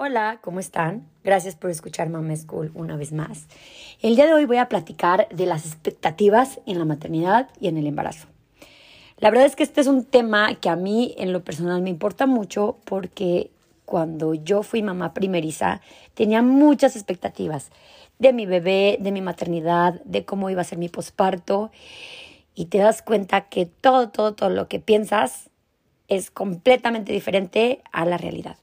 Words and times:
Hola, 0.00 0.38
¿cómo 0.42 0.60
están? 0.60 1.08
Gracias 1.24 1.56
por 1.56 1.70
escuchar 1.70 2.08
Mama 2.08 2.36
School 2.36 2.70
una 2.74 2.96
vez 2.96 3.10
más. 3.10 3.48
El 4.00 4.14
día 4.14 4.26
de 4.26 4.32
hoy 4.34 4.44
voy 4.44 4.58
a 4.58 4.68
platicar 4.68 5.26
de 5.30 5.44
las 5.44 5.66
expectativas 5.66 6.60
en 6.66 6.78
la 6.78 6.84
maternidad 6.84 7.48
y 7.58 7.66
en 7.66 7.78
el 7.78 7.88
embarazo. 7.88 8.28
La 9.16 9.28
verdad 9.30 9.46
es 9.46 9.56
que 9.56 9.64
este 9.64 9.80
es 9.80 9.88
un 9.88 10.04
tema 10.04 10.54
que 10.54 10.68
a 10.68 10.76
mí 10.76 11.16
en 11.18 11.32
lo 11.32 11.42
personal 11.42 11.82
me 11.82 11.90
importa 11.90 12.26
mucho 12.26 12.78
porque 12.84 13.50
cuando 13.86 14.34
yo 14.34 14.62
fui 14.62 14.84
mamá 14.84 15.14
primeriza 15.14 15.80
tenía 16.14 16.42
muchas 16.42 16.94
expectativas 16.94 17.72
de 18.20 18.32
mi 18.32 18.46
bebé, 18.46 18.98
de 19.00 19.10
mi 19.10 19.20
maternidad, 19.20 20.00
de 20.04 20.24
cómo 20.24 20.48
iba 20.48 20.60
a 20.60 20.64
ser 20.64 20.78
mi 20.78 20.88
posparto 20.88 21.72
y 22.54 22.66
te 22.66 22.78
das 22.78 23.02
cuenta 23.02 23.48
que 23.48 23.66
todo, 23.66 24.10
todo, 24.10 24.34
todo 24.36 24.50
lo 24.50 24.68
que 24.68 24.78
piensas 24.78 25.50
es 26.06 26.30
completamente 26.30 27.12
diferente 27.12 27.82
a 27.90 28.04
la 28.04 28.16
realidad. 28.16 28.58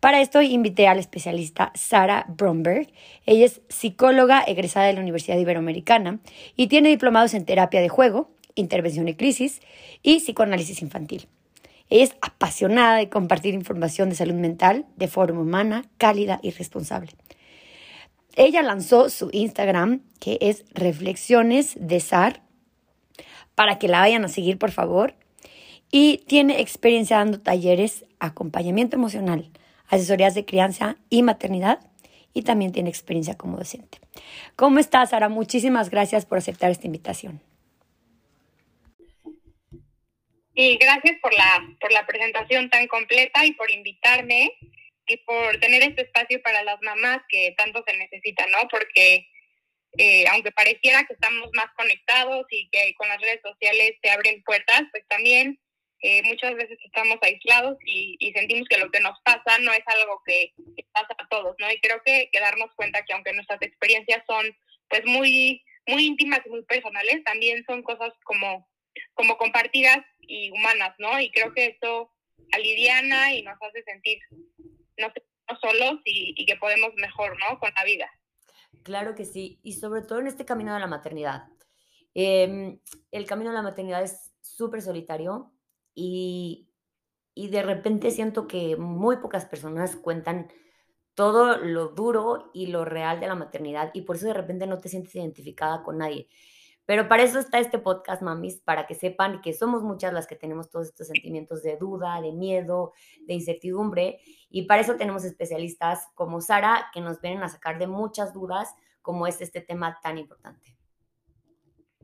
Para 0.00 0.20
esto 0.20 0.40
invité 0.40 0.86
al 0.86 1.00
especialista 1.00 1.72
Sara 1.74 2.24
Bromberg. 2.28 2.88
Ella 3.26 3.46
es 3.46 3.60
psicóloga 3.68 4.42
egresada 4.46 4.86
de 4.86 4.92
la 4.92 5.00
Universidad 5.00 5.38
Iberoamericana 5.38 6.20
y 6.54 6.68
tiene 6.68 6.88
diplomados 6.88 7.34
en 7.34 7.44
terapia 7.44 7.80
de 7.80 7.88
juego, 7.88 8.30
intervención 8.54 9.08
y 9.08 9.14
crisis 9.14 9.60
y 10.04 10.20
psicoanálisis 10.20 10.82
infantil. 10.82 11.26
Ella 11.90 12.04
es 12.04 12.16
apasionada 12.20 12.96
de 12.96 13.08
compartir 13.08 13.54
información 13.54 14.08
de 14.08 14.14
salud 14.14 14.34
mental 14.34 14.86
de 14.96 15.08
forma 15.08 15.40
humana, 15.40 15.84
cálida 15.96 16.38
y 16.42 16.52
responsable. 16.52 17.12
Ella 18.36 18.62
lanzó 18.62 19.10
su 19.10 19.30
Instagram, 19.32 20.02
que 20.20 20.38
es 20.40 20.64
Reflexiones 20.74 21.76
de 21.80 21.98
Sar, 21.98 22.42
para 23.56 23.80
que 23.80 23.88
la 23.88 23.98
vayan 23.98 24.24
a 24.24 24.28
seguir, 24.28 24.58
por 24.58 24.70
favor. 24.70 25.14
Y 25.90 26.18
tiene 26.28 26.60
experiencia 26.60 27.16
dando 27.16 27.40
talleres, 27.40 28.04
acompañamiento 28.20 28.94
emocional, 28.94 29.50
asesorías 29.88 30.34
de 30.34 30.44
crianza 30.44 30.96
y 31.10 31.22
maternidad 31.22 31.80
y 32.32 32.42
también 32.42 32.72
tiene 32.72 32.90
experiencia 32.90 33.36
como 33.36 33.56
docente. 33.56 33.98
¿Cómo 34.56 34.78
estás, 34.78 35.10
Sara? 35.10 35.28
Muchísimas 35.28 35.90
gracias 35.90 36.26
por 36.26 36.38
aceptar 36.38 36.70
esta 36.70 36.86
invitación. 36.86 37.40
Y 40.54 40.76
gracias 40.76 41.16
por 41.22 41.32
la, 41.32 41.76
por 41.80 41.92
la 41.92 42.04
presentación 42.04 42.68
tan 42.68 42.86
completa 42.88 43.46
y 43.46 43.52
por 43.52 43.70
invitarme 43.70 44.52
y 45.06 45.16
por 45.18 45.58
tener 45.60 45.82
este 45.82 46.02
espacio 46.02 46.42
para 46.42 46.62
las 46.64 46.80
mamás 46.82 47.20
que 47.28 47.54
tanto 47.56 47.82
se 47.86 47.96
necesitan, 47.96 48.50
¿no? 48.50 48.68
Porque 48.68 49.28
eh, 49.96 50.24
aunque 50.28 50.52
pareciera 50.52 51.04
que 51.04 51.14
estamos 51.14 51.48
más 51.54 51.68
conectados 51.76 52.46
y 52.50 52.68
que 52.70 52.94
con 52.94 53.08
las 53.08 53.20
redes 53.20 53.40
sociales 53.42 53.94
se 54.02 54.10
abren 54.10 54.42
puertas, 54.42 54.82
pues 54.90 55.06
también 55.08 55.58
eh, 56.00 56.22
muchas 56.24 56.54
veces 56.54 56.78
estamos 56.84 57.18
aislados 57.22 57.76
y, 57.84 58.16
sentimos 58.34 58.68
que 58.68 58.78
lo 58.78 58.90
que 58.90 59.00
nos 59.00 59.18
pasa 59.24 59.58
no 59.60 59.72
es 59.72 59.82
algo 59.86 60.22
que, 60.24 60.52
pasa 60.92 61.14
a 61.18 61.28
todos, 61.28 61.56
¿no? 61.58 61.70
Y 61.70 61.80
creo 61.80 62.00
que, 62.04 62.30
darnos 62.32 62.72
cuenta 62.76 63.04
que 63.04 63.12
aunque 63.12 63.32
nuestras 63.32 63.60
experiencias 63.62 64.22
son 64.26 64.46
pues 64.88 65.04
muy, 65.04 65.62
muy 65.86 66.06
íntimas 66.06 66.40
y 66.46 66.50
muy 66.50 66.62
personales, 66.62 67.22
también 67.24 67.64
son 67.66 67.82
cosas 67.82 68.12
como, 68.24 68.68
como 69.14 69.36
compartidas 69.36 69.98
y 70.20 70.50
humanas, 70.50 70.94
¿no? 70.98 71.20
Y 71.20 71.30
creo 71.30 71.52
que 71.52 71.66
esto 71.66 72.12
aliviana 72.52 73.34
y 73.34 73.42
nos 73.42 73.60
hace 73.60 73.82
sentir 73.82 74.18
no, 74.96 75.12
solos 75.60 76.00
y, 76.04 76.34
y 76.36 76.46
que 76.46 76.56
podemos 76.56 76.94
mejor, 76.94 77.36
¿no? 77.38 77.58
Con 77.58 77.72
la 77.74 77.84
vida. 77.84 78.10
Claro 78.84 79.14
que 79.14 79.24
sí, 79.24 79.58
y 79.62 79.74
sobre 79.74 80.02
todo 80.02 80.20
en 80.20 80.28
este 80.28 80.44
camino 80.44 80.72
de 80.72 80.80
la 80.80 80.86
maternidad. 80.86 81.48
Em, 82.14 82.80
el 83.10 83.26
camino 83.26 83.50
de 83.50 83.56
la 83.56 83.62
maternidad 83.62 84.02
es 84.02 84.32
súper 84.40 84.82
solitario, 84.82 85.52
y, 86.00 86.64
de 87.50 87.62
repente 87.62 88.10
siento 88.10 88.46
que 88.46 88.76
muy 88.76 89.16
pocas 89.16 89.44
personas 89.44 89.96
cuentan 89.96 90.48
todo 91.14 91.56
lo 91.56 91.88
duro 91.88 92.50
y 92.54 92.66
lo 92.66 92.84
real 92.84 93.20
de 93.20 93.26
la 93.26 93.34
maternidad 93.34 93.90
y 93.94 94.02
por 94.02 94.16
eso 94.16 94.26
de 94.26 94.34
repente 94.34 94.66
no 94.66 94.78
te 94.78 94.88
sientes 94.88 95.14
identificada 95.16 95.82
con 95.82 95.98
nadie. 95.98 96.28
Pero 96.84 97.08
para 97.08 97.22
eso 97.22 97.38
está 97.38 97.58
este 97.58 97.78
podcast, 97.78 98.22
mamis, 98.22 98.60
para 98.60 98.86
que 98.86 98.94
sepan 98.94 99.40
que 99.40 99.52
somos 99.52 99.82
muchas 99.82 100.12
las 100.12 100.26
que 100.26 100.36
tenemos 100.36 100.70
todos 100.70 100.86
estos 100.88 101.08
sentimientos 101.08 101.62
de 101.62 101.76
duda, 101.76 102.20
de 102.20 102.32
miedo, 102.32 102.92
de 103.26 103.34
incertidumbre. 103.34 104.20
Y 104.48 104.62
para 104.62 104.80
eso 104.80 104.96
tenemos 104.96 105.24
especialistas 105.24 106.06
como 106.14 106.40
Sara 106.40 106.86
que 106.94 107.00
nos 107.00 107.20
vienen 107.20 107.42
a 107.42 107.48
sacar 107.48 107.78
de 107.78 107.88
muchas 107.88 108.32
dudas 108.32 108.74
como 109.02 109.26
es 109.26 109.40
este 109.40 109.60
tema 109.60 109.98
tan 110.02 110.16
importante. 110.16 110.77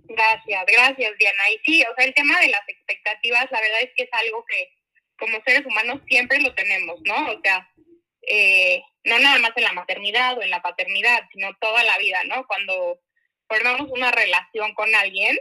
Gracias, 0.05 0.67
gracias 0.67 1.19
Diana. 1.19 1.51
Y 1.51 1.59
sí, 1.65 1.83
o 1.91 1.95
sea, 1.95 2.05
el 2.05 2.15
tema 2.15 2.39
de 2.41 2.49
las 2.49 2.69
expectativas, 2.69 3.51
la 3.51 3.61
verdad 3.61 3.81
es 3.83 3.91
que 3.97 4.05
es 4.05 4.11
algo 4.13 4.45
que 4.45 4.69
como 5.19 5.43
seres 5.45 5.65
humanos 5.65 6.01
siempre 6.07 6.41
lo 6.41 6.55
tenemos, 6.55 7.01
¿no? 7.03 7.33
O 7.33 7.41
sea, 7.43 7.69
eh, 8.23 8.83
no 9.05 9.19
nada 9.19 9.39
más 9.39 9.53
en 9.57 9.65
la 9.65 9.73
maternidad 9.73 10.37
o 10.37 10.43
en 10.43 10.51
la 10.51 10.63
paternidad, 10.63 11.23
sino 11.33 11.55
toda 11.55 11.85
la 11.85 11.97
vida, 11.99 12.23
¿no? 12.25 12.47
Cuando 12.47 13.01
formamos 13.49 13.91
una 13.91 14.11
relación 14.11 14.75
con 14.75 14.95
alguien, 14.95 15.39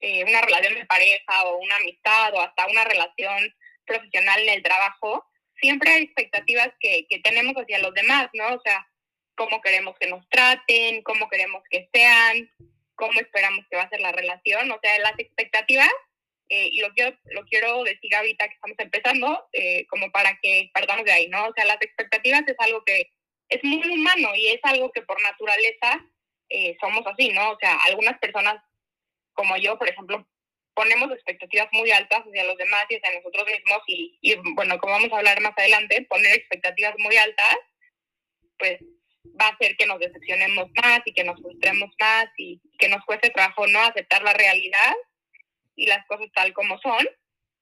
eh, 0.00 0.24
una 0.24 0.40
relación 0.40 0.74
de 0.74 0.86
pareja 0.86 1.42
o 1.44 1.58
una 1.58 1.76
amistad 1.76 2.34
o 2.34 2.40
hasta 2.40 2.66
una 2.66 2.84
relación 2.84 3.54
profesional 3.84 4.40
en 4.40 4.50
el 4.50 4.62
trabajo, 4.62 5.26
siempre 5.60 5.92
hay 5.92 6.04
expectativas 6.04 6.70
que, 6.80 7.06
que 7.08 7.18
tenemos 7.20 7.54
hacia 7.54 7.80
los 7.80 7.92
demás, 7.92 8.28
¿no? 8.32 8.54
O 8.54 8.60
sea, 8.62 8.86
cómo 9.34 9.60
queremos 9.60 9.96
que 9.98 10.08
nos 10.08 10.28
traten, 10.28 11.02
cómo 11.02 11.28
queremos 11.28 11.62
que 11.70 11.88
sean, 11.92 12.50
cómo 12.98 13.18
esperamos 13.20 13.64
que 13.70 13.76
va 13.76 13.84
a 13.84 13.88
ser 13.88 14.00
la 14.00 14.12
relación, 14.12 14.70
o 14.70 14.78
sea, 14.82 14.98
las 14.98 15.18
expectativas, 15.18 15.90
eh, 16.50 16.68
y 16.72 16.80
lo 16.80 16.92
quiero, 16.94 17.16
lo 17.26 17.44
quiero 17.44 17.84
decir 17.84 18.14
ahorita 18.14 18.48
que 18.48 18.54
estamos 18.54 18.78
empezando, 18.78 19.48
eh, 19.52 19.86
como 19.86 20.10
para 20.10 20.36
que 20.42 20.70
partamos 20.74 21.04
de 21.04 21.12
ahí, 21.12 21.28
¿no? 21.28 21.46
O 21.46 21.52
sea, 21.54 21.64
las 21.64 21.80
expectativas 21.80 22.42
es 22.46 22.56
algo 22.58 22.82
que 22.84 23.12
es 23.48 23.62
muy 23.62 23.88
humano 23.88 24.34
y 24.34 24.48
es 24.48 24.60
algo 24.62 24.90
que 24.90 25.02
por 25.02 25.20
naturaleza 25.22 26.04
eh, 26.48 26.76
somos 26.80 27.06
así, 27.06 27.28
¿no? 27.30 27.52
O 27.52 27.58
sea, 27.60 27.76
algunas 27.84 28.18
personas 28.18 28.56
como 29.32 29.56
yo, 29.56 29.78
por 29.78 29.88
ejemplo, 29.88 30.26
ponemos 30.74 31.12
expectativas 31.12 31.68
muy 31.72 31.90
altas 31.92 32.24
hacia 32.26 32.44
los 32.44 32.56
demás 32.56 32.86
y 32.88 32.96
hacia 32.96 33.14
nosotros 33.14 33.46
mismos 33.46 33.80
y, 33.86 34.18
y 34.20 34.34
bueno, 34.54 34.78
como 34.78 34.94
vamos 34.94 35.12
a 35.12 35.18
hablar 35.18 35.40
más 35.40 35.56
adelante, 35.56 36.06
poner 36.08 36.34
expectativas 36.34 36.94
muy 36.98 37.16
altas, 37.16 37.56
pues 38.58 38.80
va 39.40 39.46
a 39.46 39.50
hacer 39.50 39.76
que 39.76 39.86
nos 39.86 39.98
decepcionemos 39.98 40.70
más 40.82 41.00
y 41.04 41.12
que 41.12 41.24
nos 41.24 41.40
frustremos 41.40 41.90
más 41.98 42.26
y 42.36 42.60
que 42.78 42.88
nos 42.88 43.04
cueste 43.04 43.30
trabajo 43.30 43.66
no 43.66 43.80
aceptar 43.80 44.22
la 44.22 44.32
realidad 44.32 44.94
y 45.76 45.86
las 45.86 46.06
cosas 46.06 46.28
tal 46.34 46.52
como 46.52 46.78
son, 46.78 47.06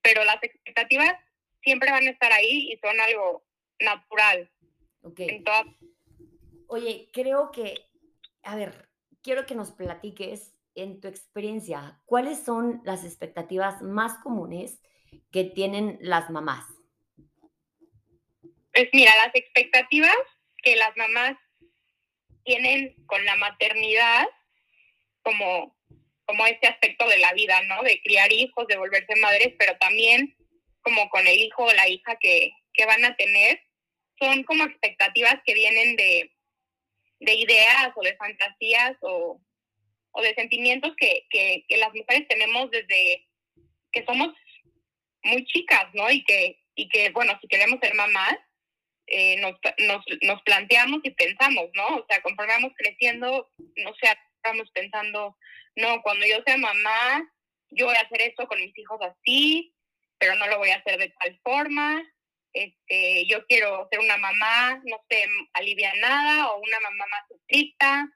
pero 0.02 0.24
las 0.24 0.42
expectativas 0.42 1.14
siempre 1.62 1.90
van 1.90 2.06
a 2.06 2.10
estar 2.10 2.32
ahí 2.32 2.72
y 2.72 2.78
son 2.78 2.98
algo 3.00 3.44
natural. 3.80 4.50
Okay. 5.02 5.44
Oye, 6.68 7.08
creo 7.12 7.50
que, 7.52 7.74
a 8.42 8.56
ver, 8.56 8.88
quiero 9.22 9.46
que 9.46 9.54
nos 9.54 9.72
platiques 9.72 10.56
en 10.74 11.00
tu 11.00 11.08
experiencia, 11.08 12.00
¿cuáles 12.04 12.44
son 12.44 12.80
las 12.84 13.04
expectativas 13.04 13.82
más 13.82 14.18
comunes 14.22 14.80
que 15.30 15.44
tienen 15.44 15.98
las 16.00 16.30
mamás? 16.30 16.64
Pues 18.72 18.88
mira, 18.92 19.12
las 19.24 19.34
expectativas 19.34 20.16
que 20.62 20.76
las 20.76 20.94
mamás 20.96 21.36
tienen 22.46 22.94
con 23.06 23.22
la 23.24 23.36
maternidad 23.36 24.26
como, 25.22 25.76
como 26.24 26.46
este 26.46 26.68
aspecto 26.68 27.06
de 27.08 27.18
la 27.18 27.32
vida, 27.34 27.60
¿no? 27.62 27.82
De 27.82 28.00
criar 28.00 28.32
hijos, 28.32 28.66
de 28.68 28.78
volverse 28.78 29.16
madres, 29.16 29.52
pero 29.58 29.76
también 29.78 30.34
como 30.80 31.10
con 31.10 31.26
el 31.26 31.36
hijo 31.36 31.64
o 31.64 31.72
la 31.72 31.88
hija 31.88 32.16
que, 32.20 32.52
que 32.72 32.86
van 32.86 33.04
a 33.04 33.16
tener, 33.16 33.60
son 34.20 34.44
como 34.44 34.64
expectativas 34.64 35.36
que 35.44 35.52
vienen 35.52 35.96
de, 35.96 36.32
de 37.20 37.34
ideas 37.34 37.90
o 37.96 38.02
de 38.02 38.16
fantasías 38.16 38.96
o, 39.00 39.40
o 40.12 40.22
de 40.22 40.34
sentimientos 40.34 40.94
que, 40.96 41.26
que, 41.28 41.64
que, 41.68 41.76
las 41.76 41.92
mujeres 41.92 42.28
tenemos 42.28 42.70
desde 42.70 43.26
que 43.92 44.04
somos 44.04 44.28
muy 45.24 45.44
chicas, 45.46 45.86
¿no? 45.92 46.08
Y 46.10 46.24
que, 46.24 46.60
y 46.76 46.88
que, 46.88 47.10
bueno, 47.10 47.36
si 47.40 47.48
queremos 47.48 47.80
ser 47.80 47.94
mamás, 47.94 48.38
eh, 49.06 49.36
nos, 49.40 49.54
nos, 49.86 50.04
nos, 50.22 50.42
planteamos 50.42 51.00
y 51.04 51.10
pensamos, 51.10 51.70
¿no? 51.74 51.98
O 51.98 52.06
sea, 52.08 52.20
conforme 52.22 52.52
vamos 52.52 52.72
creciendo, 52.76 53.48
no 53.58 53.94
sé, 54.00 54.08
estamos 54.36 54.70
pensando, 54.72 55.36
no, 55.76 56.02
cuando 56.02 56.26
yo 56.26 56.36
sea 56.44 56.56
mamá, 56.56 57.30
yo 57.70 57.86
voy 57.86 57.96
a 57.96 58.00
hacer 58.00 58.22
esto 58.22 58.46
con 58.46 58.60
mis 58.60 58.76
hijos 58.76 59.00
así, 59.02 59.72
pero 60.18 60.34
no 60.34 60.46
lo 60.48 60.58
voy 60.58 60.70
a 60.70 60.76
hacer 60.76 60.98
de 60.98 61.12
tal 61.20 61.38
forma. 61.42 62.02
Este, 62.52 63.26
yo 63.26 63.46
quiero 63.46 63.86
ser 63.90 64.00
una 64.00 64.16
mamá, 64.16 64.80
no 64.84 65.04
sé, 65.10 65.24
alivianada 65.52 66.48
o 66.48 66.60
una 66.60 66.80
mamá 66.80 67.04
más 67.10 67.30
estricta. 67.30 68.08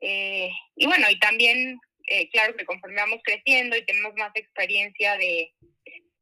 Eh, 0.00 0.50
y 0.74 0.86
bueno, 0.86 1.08
y 1.10 1.18
también, 1.18 1.78
eh, 2.06 2.28
claro 2.30 2.56
que 2.56 2.64
conforme 2.64 2.96
vamos 2.96 3.20
creciendo 3.22 3.76
y 3.76 3.84
tenemos 3.84 4.14
más 4.14 4.32
experiencia 4.34 5.16
de, 5.16 5.52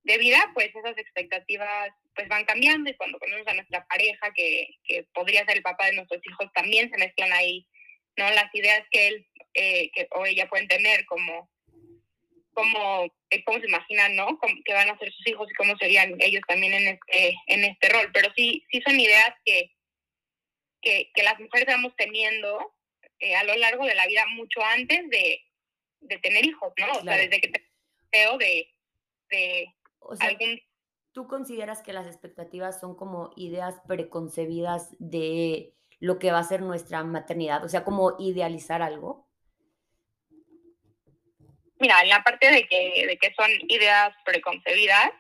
de 0.03 0.19
vida, 0.19 0.51
pues 0.55 0.75
esas 0.75 0.99
expectativas 0.99 1.93
pues 2.21 2.29
van 2.29 2.45
cambiando 2.45 2.91
y 2.91 2.95
cuando 2.95 3.19
conocemos 3.19 3.49
a 3.49 3.55
nuestra 3.55 3.87
pareja, 3.87 4.33
que, 4.35 4.69
que 4.85 5.05
podría 5.15 5.45
ser 5.45 5.57
el 5.57 5.63
papá 5.63 5.87
de 5.87 5.95
nuestros 5.95 6.21
hijos, 6.27 6.53
también 6.55 6.91
se 6.91 6.99
mezclan 6.99 7.33
ahí, 7.33 7.67
¿no? 8.17 8.31
Las 8.31 8.55
ideas 8.55 8.83
que 8.91 9.09
él 9.09 9.27
eh, 9.55 9.91
que, 9.93 10.07
o 10.13 10.27
ella 10.27 10.49
pueden 10.49 10.69
tener 10.69 11.05
como, 11.07 11.51
cómo, 12.53 13.13
eh, 13.31 13.43
cómo 13.45 13.59
se 13.59 13.67
imaginan, 13.67 14.15
¿no? 14.15 14.39
que 14.65 14.73
van 14.73 14.91
a 14.91 14.99
ser 14.99 15.13
sus 15.13 15.27
hijos 15.27 15.51
y 15.51 15.55
cómo 15.55 15.77
serían 15.77 16.17
ellos 16.21 16.43
también 16.47 16.73
en 16.73 16.89
este, 16.89 17.35
en 17.47 17.65
este 17.65 17.89
rol. 17.89 18.11
Pero 18.13 18.33
sí, 18.37 18.65
sí 18.71 18.81
son 18.87 18.99
ideas 19.01 19.33
que, 19.45 19.73
que, 20.81 21.11
que 21.15 21.23
las 21.23 21.39
mujeres 21.41 21.67
vamos 21.67 21.95
teniendo 21.97 22.75
eh, 23.19 23.35
a 23.35 23.45
lo 23.45 23.57
largo 23.57 23.87
de 23.87 23.95
la 23.95 24.07
vida 24.07 24.25
mucho 24.29 24.63
antes 24.65 25.09
de, 25.11 25.43
de 26.01 26.19
tener 26.19 26.45
hijos, 26.45 26.73
¿no? 26.79 26.93
O 26.93 27.03
sea, 27.03 27.17
desde 27.17 27.41
que 27.41 27.49
te 27.49 27.69
veo 28.13 28.39
de, 28.39 28.73
de 29.31 29.75
algún... 30.21 30.61
¿Tú 31.13 31.27
consideras 31.27 31.83
que 31.83 31.93
las 31.93 32.07
expectativas 32.07 32.81
son 32.81 32.95
como 32.95 33.33
ideas 33.37 33.81
preconcebidas 33.87 34.95
de 34.99 35.75
lo 35.99 36.19
que 36.19 36.31
va 36.31 36.39
a 36.39 36.45
ser 36.45 36.63
nuestra 36.63 37.03
maternidad? 37.03 37.65
O 37.65 37.69
sea, 37.69 37.85
como 37.85 38.17
idealizar 38.19 38.81
algo. 38.81 39.29
Mira, 41.81 42.03
en 42.03 42.11
la 42.11 42.23
parte 42.23 42.51
de 42.51 42.69
que, 42.69 43.07
de 43.07 43.19
que 43.19 43.35
son 43.35 43.51
ideas 43.69 44.15
preconcebidas, 44.25 45.11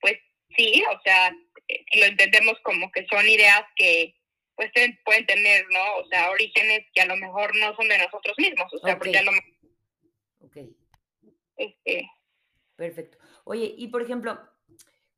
pues 0.00 0.18
sí, 0.56 0.82
o 0.90 1.00
sea, 1.02 1.28
eh, 1.68 1.84
lo 2.00 2.06
entendemos 2.06 2.58
como 2.62 2.90
que 2.90 3.06
son 3.06 3.28
ideas 3.28 3.62
que 3.76 4.14
pues 4.56 4.72
pueden 5.04 5.26
tener, 5.26 5.66
¿no? 5.70 5.96
O 5.98 6.08
sea, 6.08 6.30
orígenes 6.30 6.86
que 6.94 7.02
a 7.02 7.06
lo 7.06 7.16
mejor 7.16 7.54
no 7.56 7.76
son 7.76 7.88
de 7.88 7.98
nosotros 7.98 8.34
mismos, 8.38 8.72
o 8.72 8.78
sea, 8.78 8.98
porque 8.98 9.18
a 9.18 9.22
lo 9.22 9.32
mejor... 9.32 9.50
Ok. 10.40 10.56
Este... 11.58 12.10
Perfecto. 12.74 13.18
Oye, 13.44 13.74
y 13.76 13.88
por 13.88 14.00
ejemplo, 14.00 14.38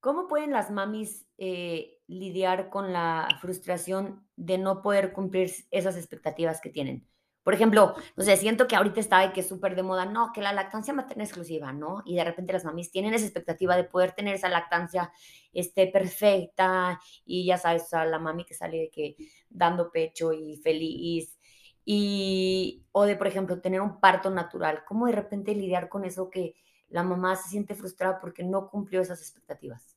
¿cómo 0.01 0.29
pueden 0.29 0.53
las 0.53 0.71
mamis 0.71 1.27
eh, 1.39 1.99
lidiar 2.07 2.71
con 2.71 2.93
la 2.93 3.29
frustración 3.41 4.27
de 4.37 4.59
no 4.59 4.83
poder 4.83 5.13
cumplir 5.13 5.51
esas 5.71 5.97
expectativas 5.97 6.61
que 6.61 6.71
tienen? 6.71 7.07
Por 7.43 7.55
ejemplo, 7.55 7.95
no 8.15 8.25
sé, 8.25 8.37
siento 8.37 8.69
que 8.69 8.77
ahorita 8.77 9.01
está 9.01 9.21
de 9.21 9.33
que 9.33 9.41
es 9.41 9.49
súper 9.49 9.75
de 9.75 9.83
moda, 9.83 10.05
no, 10.05 10.33
que 10.35 10.43
la 10.43 10.53
lactancia 10.53 10.93
materna 10.93 11.25
exclusiva, 11.25 11.73
¿no? 11.73 12.03
Y 12.05 12.15
de 12.15 12.25
repente 12.25 12.53
las 12.53 12.67
mamis 12.67 12.91
tienen 12.91 13.15
esa 13.15 13.25
expectativa 13.25 13.75
de 13.75 13.85
poder 13.85 14.13
tener 14.13 14.35
esa 14.35 14.51
lactancia 14.51 15.11
este, 15.55 15.87
perfecta 15.87 17.01
y 17.25 17.47
ya 17.47 17.57
sabes, 17.57 17.85
o 17.85 17.87
sea, 17.87 18.05
la 18.05 18.19
mami 18.19 18.45
que 18.45 18.53
sale 18.53 18.77
de 18.79 18.91
que 18.91 19.17
dando 19.49 19.91
pecho 19.91 20.33
y 20.35 20.59
feliz 20.59 21.39
y 21.87 22.85
o 22.93 23.05
de, 23.07 23.17
por 23.17 23.29
ejemplo, 23.29 23.63
tener 23.63 23.81
un 23.81 23.99
parto 23.99 24.29
natural. 24.29 24.85
¿Cómo 24.87 25.07
de 25.07 25.13
repente 25.13 25.55
lidiar 25.55 25.89
con 25.89 26.05
eso 26.05 26.29
que 26.29 26.55
la 26.89 27.03
mamá 27.03 27.37
se 27.37 27.51
siente 27.51 27.75
frustrada 27.75 28.21
porque 28.21 28.43
no 28.43 28.69
cumplió 28.69 29.01
esas 29.01 29.21
expectativas? 29.21 29.97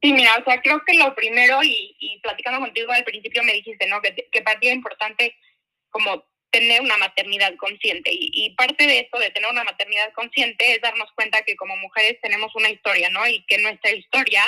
Sí, 0.00 0.12
mira, 0.12 0.36
o 0.40 0.44
sea, 0.44 0.60
creo 0.60 0.82
que 0.84 0.94
lo 0.94 1.14
primero, 1.14 1.62
y, 1.62 1.96
y 1.98 2.18
platicando 2.20 2.60
contigo 2.60 2.90
al 2.90 3.04
principio 3.04 3.42
me 3.44 3.52
dijiste, 3.52 3.86
¿no? 3.86 4.00
Que, 4.00 4.28
que 4.30 4.42
para 4.42 4.58
ti 4.58 4.68
importante 4.68 5.36
como 5.90 6.24
tener 6.52 6.82
una 6.82 6.98
maternidad 6.98 7.56
consciente. 7.56 8.10
Y, 8.12 8.54
parte 8.56 8.86
de 8.86 9.00
eso, 9.00 9.18
de 9.18 9.30
tener 9.30 9.50
una 9.50 9.64
maternidad 9.64 10.12
consciente, 10.12 10.74
es 10.74 10.80
darnos 10.82 11.10
cuenta 11.14 11.42
que 11.42 11.56
como 11.56 11.76
mujeres 11.78 12.20
tenemos 12.20 12.54
una 12.54 12.70
historia, 12.70 13.08
¿no? 13.08 13.26
Y 13.26 13.44
que 13.46 13.58
nuestra 13.58 13.90
historia, 13.90 14.42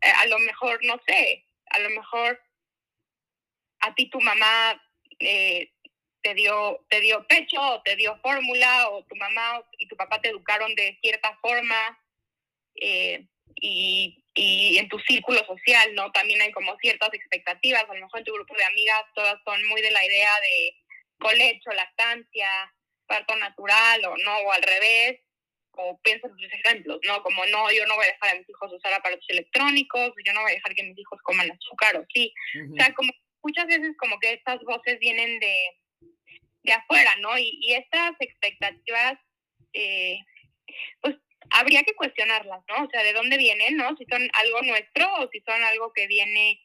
eh, 0.00 0.12
a 0.18 0.26
lo 0.26 0.38
mejor, 0.40 0.84
no 0.84 1.00
sé, 1.06 1.46
a 1.70 1.78
lo 1.78 1.90
mejor 1.90 2.42
a 3.80 3.94
ti 3.94 4.10
tu 4.10 4.20
mamá 4.20 4.82
eh, 5.20 5.72
te 6.22 6.34
dio 6.34 6.84
te 6.88 7.00
dio 7.00 7.26
pecho 7.26 7.60
o 7.60 7.82
te 7.82 7.96
dio 7.96 8.16
fórmula 8.18 8.90
o 8.90 9.04
tu 9.04 9.16
mamá 9.16 9.62
y 9.78 9.88
tu 9.88 9.96
papá 9.96 10.20
te 10.20 10.28
educaron 10.28 10.74
de 10.74 10.98
cierta 11.02 11.36
forma 11.42 11.98
eh, 12.76 13.26
y 13.56 14.22
y 14.34 14.78
en 14.78 14.88
tu 14.88 14.98
círculo 15.00 15.44
social, 15.44 15.94
¿no? 15.94 16.10
También 16.12 16.40
hay 16.40 16.52
como 16.52 16.76
ciertas 16.78 17.12
expectativas, 17.12 17.84
a 17.84 17.94
lo 17.94 18.00
mejor 18.00 18.20
en 18.20 18.24
tu 18.24 18.32
grupo 18.32 18.56
de 18.56 18.64
amigas 18.64 19.04
todas 19.14 19.38
son 19.44 19.62
muy 19.66 19.82
de 19.82 19.90
la 19.90 20.04
idea 20.04 20.30
de 20.40 20.76
colecho, 21.18 21.70
lactancia, 21.72 22.48
parto 23.06 23.36
natural 23.36 24.04
o 24.06 24.16
no, 24.16 24.38
o 24.38 24.52
al 24.52 24.62
revés, 24.62 25.20
o 25.72 26.00
piensa 26.02 26.28
en 26.28 26.36
tus 26.36 26.52
ejemplos, 26.52 26.98
¿no? 27.06 27.22
Como 27.22 27.44
no, 27.46 27.70
yo 27.72 27.86
no 27.86 27.96
voy 27.96 28.04
a 28.04 28.12
dejar 28.12 28.30
a 28.30 28.38
mis 28.38 28.48
hijos 28.48 28.72
usar 28.72 28.92
aparatos 28.94 29.28
electrónicos, 29.28 30.12
yo 30.24 30.32
no 30.32 30.42
voy 30.42 30.52
a 30.52 30.54
dejar 30.54 30.74
que 30.74 30.82
mis 30.82 30.98
hijos 30.98 31.20
coman 31.22 31.50
azúcar 31.50 31.96
o 31.96 32.06
sí. 32.12 32.32
O 32.72 32.76
sea, 32.76 32.92
como 32.94 33.12
muchas 33.42 33.66
veces 33.66 33.94
como 33.98 34.18
que 34.18 34.32
estas 34.32 34.60
voces 34.62 34.98
vienen 34.98 35.40
de, 35.40 35.54
de 36.62 36.72
afuera, 36.72 37.14
¿no? 37.20 37.36
Y, 37.38 37.58
y 37.60 37.74
estas 37.74 38.12
expectativas, 38.20 39.18
eh, 39.72 40.18
pues 41.00 41.16
habría 41.50 41.82
que 41.82 41.94
cuestionarlas, 41.94 42.60
¿no? 42.68 42.84
O 42.84 42.90
sea, 42.90 43.02
¿de 43.02 43.12
dónde 43.12 43.36
vienen, 43.36 43.76
no? 43.76 43.96
Si 43.96 44.04
son 44.06 44.28
algo 44.34 44.62
nuestro 44.62 45.12
o 45.14 45.28
si 45.30 45.40
son 45.40 45.62
algo 45.62 45.92
que 45.92 46.06
viene 46.06 46.60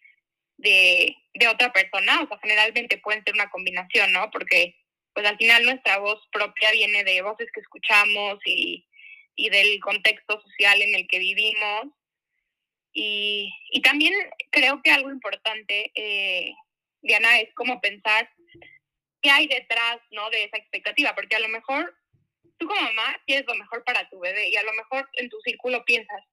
de, 0.58 1.16
de 1.34 1.48
otra 1.48 1.72
persona, 1.74 2.22
o 2.22 2.28
sea, 2.28 2.40
generalmente 2.42 2.98
pueden 2.98 3.24
ser 3.24 3.34
una 3.34 3.50
combinación, 3.50 4.12
¿no? 4.12 4.30
Porque 4.32 4.76
pues 5.14 5.26
al 5.26 5.38
final 5.38 5.66
nuestra 5.66 5.98
voz 5.98 6.22
propia 6.32 6.72
viene 6.72 7.04
de 7.04 7.24
voces 7.24 7.48
que 7.52 7.60
escuchamos 7.60 8.38
y, 8.46 8.88
y 9.36 9.50
del 9.50 9.80
contexto 9.80 10.40
social 10.42 10.82
en 10.82 10.94
el 10.94 11.08
que 11.08 11.18
vivimos. 11.20 11.88
Y, 12.94 13.52
y 13.72 13.82
también 13.82 14.14
creo 14.52 14.82
que 14.84 14.92
algo 14.92 15.12
importante, 15.12 15.92
eh, 15.96 16.54
Diana, 17.02 17.40
es 17.40 17.54
como 17.56 17.82
pensar 17.82 18.30
qué 19.28 19.32
hay 19.32 19.48
detrás, 19.48 19.98
¿no? 20.12 20.30
De 20.30 20.46
esa 20.46 20.56
expectativa, 20.56 21.14
porque 21.14 21.36
a 21.36 21.40
lo 21.40 21.50
mejor 21.50 21.94
tú 22.58 22.66
como 22.66 22.80
mamá 22.80 23.20
quieres 23.26 23.46
lo 23.46 23.56
mejor 23.56 23.84
para 23.84 24.10
tu 24.10 24.20
bebé 24.20 24.50
y 24.50 24.56
a 24.56 24.64
lo 24.64 24.72
mejor 24.72 25.10
en 25.14 25.30
tu 25.30 25.38
círculo 25.42 25.84
piensas, 25.84 26.24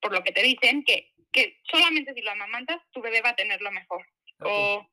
por 0.00 0.12
lo 0.12 0.24
que 0.24 0.32
te 0.32 0.42
dicen, 0.42 0.82
que, 0.84 1.12
que 1.30 1.60
solamente 1.70 2.14
si 2.14 2.22
lo 2.22 2.30
amamantas, 2.30 2.78
tu 2.90 3.02
bebé 3.02 3.20
va 3.20 3.30
a 3.30 3.36
tener 3.36 3.60
lo 3.60 3.70
mejor. 3.70 4.06
O 4.40 4.88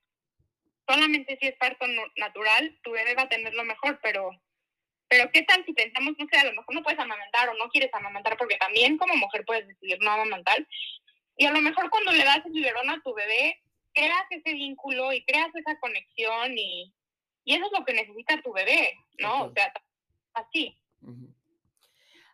solamente 0.86 1.38
si 1.40 1.48
es 1.48 1.56
parto 1.56 1.86
natural, 2.18 2.78
tu 2.84 2.92
bebé 2.92 3.16
va 3.16 3.24
a 3.24 3.30
tener 3.30 3.54
lo 3.54 3.64
mejor, 3.64 4.02
pero, 4.04 4.32
pero 5.08 5.32
¿qué 5.32 5.44
tal 5.44 5.64
si 5.66 5.72
pensamos, 5.72 6.16
no 6.18 6.28
sé, 6.30 6.40
a 6.40 6.44
lo 6.44 6.54
mejor 6.54 6.76
no 6.76 6.84
puedes 6.84 7.00
amamantar 7.00 7.48
o 7.50 7.54
no 7.54 7.70
quieres 7.70 7.94
amamantar, 7.94 8.36
porque 8.36 8.58
también 8.58 8.98
como 8.98 9.16
mujer 9.16 9.46
puedes 9.46 9.66
decidir 9.66 9.98
no 10.02 10.12
amamantar, 10.12 10.68
y 11.38 11.46
a 11.46 11.52
lo 11.52 11.62
mejor 11.62 11.90
cuando 11.90 12.12
le 12.12 12.26
das 12.26 12.46
el 12.46 12.52
biberón 12.52 12.90
a 12.90 13.02
tu 13.02 13.14
bebé, 13.14 13.62
creas 13.94 14.26
ese 14.30 14.54
vínculo 14.54 15.14
y 15.14 15.24
creas 15.24 15.56
esa 15.56 15.80
conexión 15.80 16.58
y, 16.58 16.94
y 17.44 17.56
eso 17.56 17.66
es 17.66 17.72
lo 17.78 17.86
que 17.86 17.94
necesita 17.94 18.42
tu 18.42 18.52
bebé, 18.54 18.94
¿no? 19.20 19.46
O 19.46 19.54
sea, 19.54 19.74
así. 20.34 20.78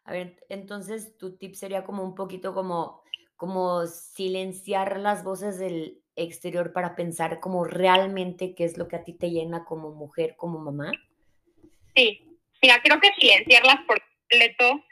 A 0.03 0.11
ver, 0.11 0.43
entonces 0.49 1.17
tu 1.17 1.37
tip 1.37 1.55
sería 1.55 1.83
como 1.83 2.03
un 2.03 2.15
poquito 2.15 2.53
como, 2.53 3.03
como 3.35 3.85
silenciar 3.87 4.99
las 4.99 5.23
voces 5.23 5.57
del 5.57 6.01
exterior 6.15 6.73
para 6.73 6.95
pensar 6.95 7.39
como 7.39 7.63
realmente 7.63 8.55
qué 8.55 8.65
es 8.65 8.77
lo 8.77 8.87
que 8.87 8.95
a 8.95 9.03
ti 9.03 9.13
te 9.13 9.31
llena 9.31 9.65
como 9.65 9.91
mujer, 9.91 10.35
como 10.35 10.59
mamá. 10.59 10.91
Sí, 11.95 12.21
mira, 12.61 12.81
creo 12.83 12.99
que 12.99 13.09
silenciarlas 13.19 13.77
por 13.87 14.01
completo 14.01 14.83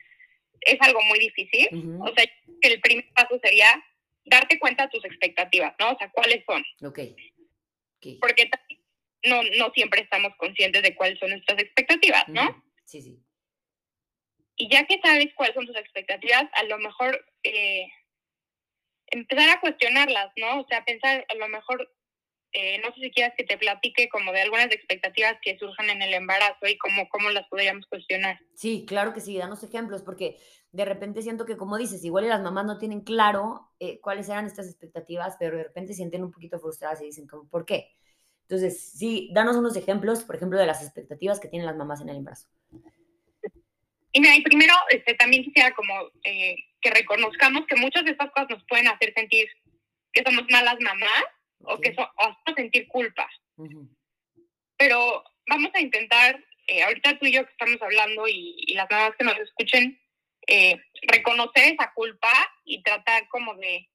es 0.61 0.77
algo 0.81 1.01
muy 1.03 1.19
difícil. 1.19 1.67
O 2.01 2.07
sea, 2.13 2.25
el 2.61 2.81
primer 2.81 3.05
paso 3.13 3.39
sería 3.41 3.83
darte 4.25 4.59
cuenta 4.59 4.83
de 4.83 4.89
tus 4.89 5.05
expectativas, 5.05 5.73
¿no? 5.79 5.91
O 5.91 5.97
sea, 5.97 6.09
cuáles 6.11 6.43
son. 6.45 6.63
Ok. 6.87 6.99
Porque 8.19 8.49
no, 9.23 9.41
no 9.57 9.71
siempre 9.73 10.01
estamos 10.01 10.33
conscientes 10.37 10.83
de 10.83 10.95
cuáles 10.95 11.19
son 11.19 11.29
nuestras 11.29 11.59
expectativas, 11.59 12.27
¿no? 12.27 12.63
Sí, 12.85 13.01
sí. 13.01 13.19
Y 14.55 14.69
ya 14.69 14.85
que 14.85 14.99
sabes 15.03 15.33
cuáles 15.35 15.55
son 15.55 15.65
tus 15.65 15.75
expectativas, 15.75 16.45
a 16.53 16.63
lo 16.63 16.77
mejor 16.77 17.25
eh, 17.43 17.87
empezar 19.07 19.49
a 19.49 19.59
cuestionarlas, 19.59 20.31
¿no? 20.37 20.61
O 20.61 20.67
sea, 20.67 20.85
pensar, 20.85 21.25
a 21.27 21.35
lo 21.35 21.47
mejor, 21.47 21.91
eh, 22.51 22.79
no 22.79 22.93
sé 22.93 23.01
si 23.01 23.11
quieras 23.11 23.33
que 23.35 23.43
te 23.43 23.57
platique 23.57 24.09
como 24.09 24.31
de 24.31 24.41
algunas 24.41 24.71
expectativas 24.71 25.37
que 25.41 25.57
surjan 25.57 25.89
en 25.89 26.01
el 26.01 26.13
embarazo 26.13 26.67
y 26.67 26.77
cómo, 26.77 27.07
cómo 27.09 27.29
las 27.31 27.47
podríamos 27.47 27.87
cuestionar. 27.87 28.39
Sí, 28.53 28.85
claro 28.87 29.13
que 29.13 29.21
sí, 29.21 29.37
danos 29.37 29.63
ejemplos, 29.63 30.03
porque 30.03 30.37
de 30.71 30.85
repente 30.85 31.21
siento 31.21 31.45
que, 31.45 31.57
como 31.57 31.77
dices, 31.77 32.03
igual 32.03 32.29
las 32.29 32.41
mamás 32.41 32.65
no 32.65 32.77
tienen 32.77 33.01
claro 33.01 33.71
eh, 33.79 33.99
cuáles 34.01 34.29
eran 34.29 34.45
estas 34.45 34.67
expectativas, 34.67 35.35
pero 35.39 35.57
de 35.57 35.63
repente 35.63 35.93
sienten 35.93 36.23
un 36.23 36.31
poquito 36.31 36.59
frustradas 36.59 37.01
y 37.01 37.05
dicen, 37.05 37.27
como, 37.27 37.49
¿por 37.49 37.65
qué? 37.65 37.95
Entonces, 38.43 38.91
sí, 38.91 39.29
danos 39.33 39.55
unos 39.55 39.75
ejemplos, 39.75 40.23
por 40.23 40.35
ejemplo, 40.35 40.59
de 40.59 40.65
las 40.65 40.83
expectativas 40.83 41.39
que 41.39 41.47
tienen 41.47 41.65
las 41.65 41.77
mamás 41.77 42.01
en 42.01 42.09
el 42.09 42.17
embarazo. 42.17 42.47
Y 44.11 44.21
mira, 44.21 44.35
y 44.35 44.41
primero 44.41 44.73
este, 44.89 45.15
también 45.15 45.43
quisiera 45.43 45.73
como 45.73 45.93
eh, 46.23 46.55
que 46.81 46.91
reconozcamos 46.91 47.65
que 47.65 47.75
muchas 47.75 48.05
de 48.05 48.11
estas 48.11 48.29
cosas 48.31 48.49
nos 48.49 48.63
pueden 48.65 48.87
hacer 48.87 49.11
sentir 49.15 49.47
que 50.11 50.21
somos 50.23 50.43
malas 50.51 50.77
mamás 50.79 51.23
o 51.63 51.79
que 51.79 51.95
so, 51.95 52.03
o 52.03 52.53
sentir 52.55 52.87
culpa. 52.87 53.27
Pero 54.77 55.23
vamos 55.47 55.71
a 55.73 55.79
intentar, 55.79 56.43
eh, 56.67 56.83
ahorita 56.83 57.17
tú 57.17 57.25
y 57.25 57.31
yo 57.31 57.45
que 57.45 57.51
estamos 57.51 57.81
hablando 57.81 58.27
y, 58.27 58.73
las 58.75 58.89
mamás 58.91 59.15
que 59.17 59.25
nos 59.25 59.39
escuchen, 59.39 59.99
eh, 60.45 60.79
reconocer 61.07 61.73
esa 61.73 61.91
culpa 61.93 62.31
y 62.65 62.83
tratar 62.83 63.27
como 63.29 63.55
de 63.55 63.89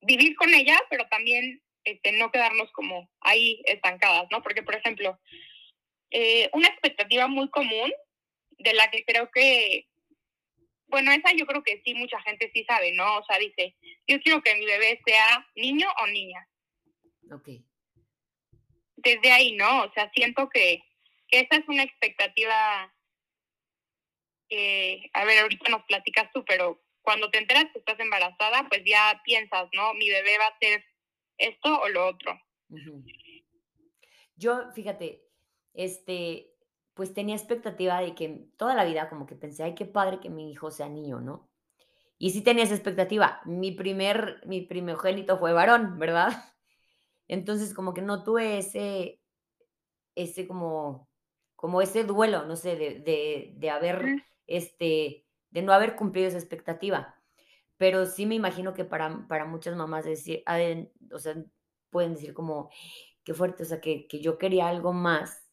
vivir 0.00 0.34
con 0.34 0.52
ella, 0.52 0.80
pero 0.90 1.06
también 1.08 1.62
este, 1.84 2.12
no 2.12 2.30
quedarnos 2.30 2.70
como 2.72 3.10
ahí 3.20 3.62
estancadas, 3.66 4.26
¿no? 4.30 4.42
Porque, 4.42 4.62
por 4.62 4.74
ejemplo, 4.74 5.20
eh, 6.10 6.48
una 6.52 6.68
expectativa 6.68 7.26
muy 7.26 7.48
común 7.50 7.92
de 8.58 8.72
la 8.72 8.90
que 8.90 9.04
creo 9.04 9.30
que, 9.30 9.88
bueno, 10.86 11.12
esa 11.12 11.32
yo 11.32 11.46
creo 11.46 11.62
que 11.62 11.82
sí, 11.84 11.94
mucha 11.94 12.20
gente 12.22 12.50
sí 12.54 12.64
sabe, 12.64 12.92
¿no? 12.92 13.18
O 13.18 13.24
sea, 13.24 13.38
dice, 13.38 13.76
yo 14.06 14.20
quiero 14.20 14.42
que 14.42 14.54
mi 14.54 14.64
bebé 14.64 15.00
sea 15.04 15.46
niño 15.56 15.88
o 16.02 16.06
niña. 16.06 16.48
Ok. 17.32 17.48
Desde 18.96 19.32
ahí, 19.32 19.52
¿no? 19.52 19.84
O 19.84 19.92
sea, 19.92 20.10
siento 20.14 20.48
que, 20.48 20.82
que 21.28 21.40
esa 21.40 21.56
es 21.56 21.68
una 21.68 21.82
expectativa 21.82 22.94
que, 24.48 25.10
a 25.12 25.24
ver, 25.24 25.40
ahorita 25.40 25.70
nos 25.70 25.84
platicas 25.84 26.30
tú, 26.32 26.44
pero 26.44 26.82
cuando 27.02 27.30
te 27.30 27.38
enteras 27.38 27.66
que 27.72 27.78
estás 27.78 27.98
embarazada, 28.00 28.66
pues 28.68 28.82
ya 28.86 29.20
piensas, 29.24 29.68
¿no? 29.72 29.94
Mi 29.94 30.08
bebé 30.08 30.38
va 30.38 30.46
a 30.46 30.58
ser 30.58 30.84
esto 31.38 31.80
o 31.80 31.88
lo 31.88 32.08
otro. 32.08 32.32
Yo, 34.36 34.72
fíjate, 34.72 35.24
este, 35.74 36.54
pues 36.94 37.12
tenía 37.12 37.36
expectativa 37.36 38.00
de 38.00 38.14
que 38.14 38.48
toda 38.56 38.74
la 38.74 38.84
vida 38.84 39.08
como 39.08 39.26
que 39.26 39.36
pensé, 39.36 39.62
ay, 39.62 39.74
qué 39.74 39.84
padre 39.84 40.20
que 40.20 40.30
mi 40.30 40.50
hijo 40.50 40.70
sea 40.70 40.88
niño, 40.88 41.20
¿no? 41.20 41.50
Y 42.18 42.30
sí 42.30 42.42
tenía 42.42 42.64
esa 42.64 42.74
expectativa. 42.74 43.40
Mi 43.44 43.72
primer, 43.72 44.40
mi 44.46 44.62
primogénito 44.62 45.38
fue 45.38 45.52
varón, 45.52 45.98
¿verdad? 45.98 46.28
Entonces 47.28 47.74
como 47.74 47.94
que 47.94 48.02
no 48.02 48.22
tuve 48.22 48.58
ese, 48.58 49.20
ese 50.14 50.46
como, 50.46 51.08
como 51.56 51.82
ese 51.82 52.04
duelo, 52.04 52.44
no 52.46 52.56
sé, 52.56 52.76
de, 52.76 53.00
de, 53.00 53.54
de 53.56 53.70
haber, 53.70 54.24
este, 54.46 55.26
de 55.50 55.62
no 55.62 55.72
haber 55.72 55.96
cumplido 55.96 56.28
esa 56.28 56.38
expectativa. 56.38 57.13
Pero 57.84 58.06
sí 58.06 58.24
me 58.24 58.34
imagino 58.34 58.72
que 58.72 58.86
para, 58.86 59.28
para 59.28 59.44
muchas 59.44 59.76
mamás 59.76 60.06
decir, 60.06 60.42
o 61.12 61.18
sea, 61.18 61.34
pueden 61.90 62.14
decir 62.14 62.32
como, 62.32 62.70
qué 63.24 63.34
fuerte, 63.34 63.64
o 63.64 63.66
sea, 63.66 63.78
que, 63.78 64.06
que 64.06 64.20
yo 64.20 64.38
quería 64.38 64.68
algo 64.68 64.94
más 64.94 65.46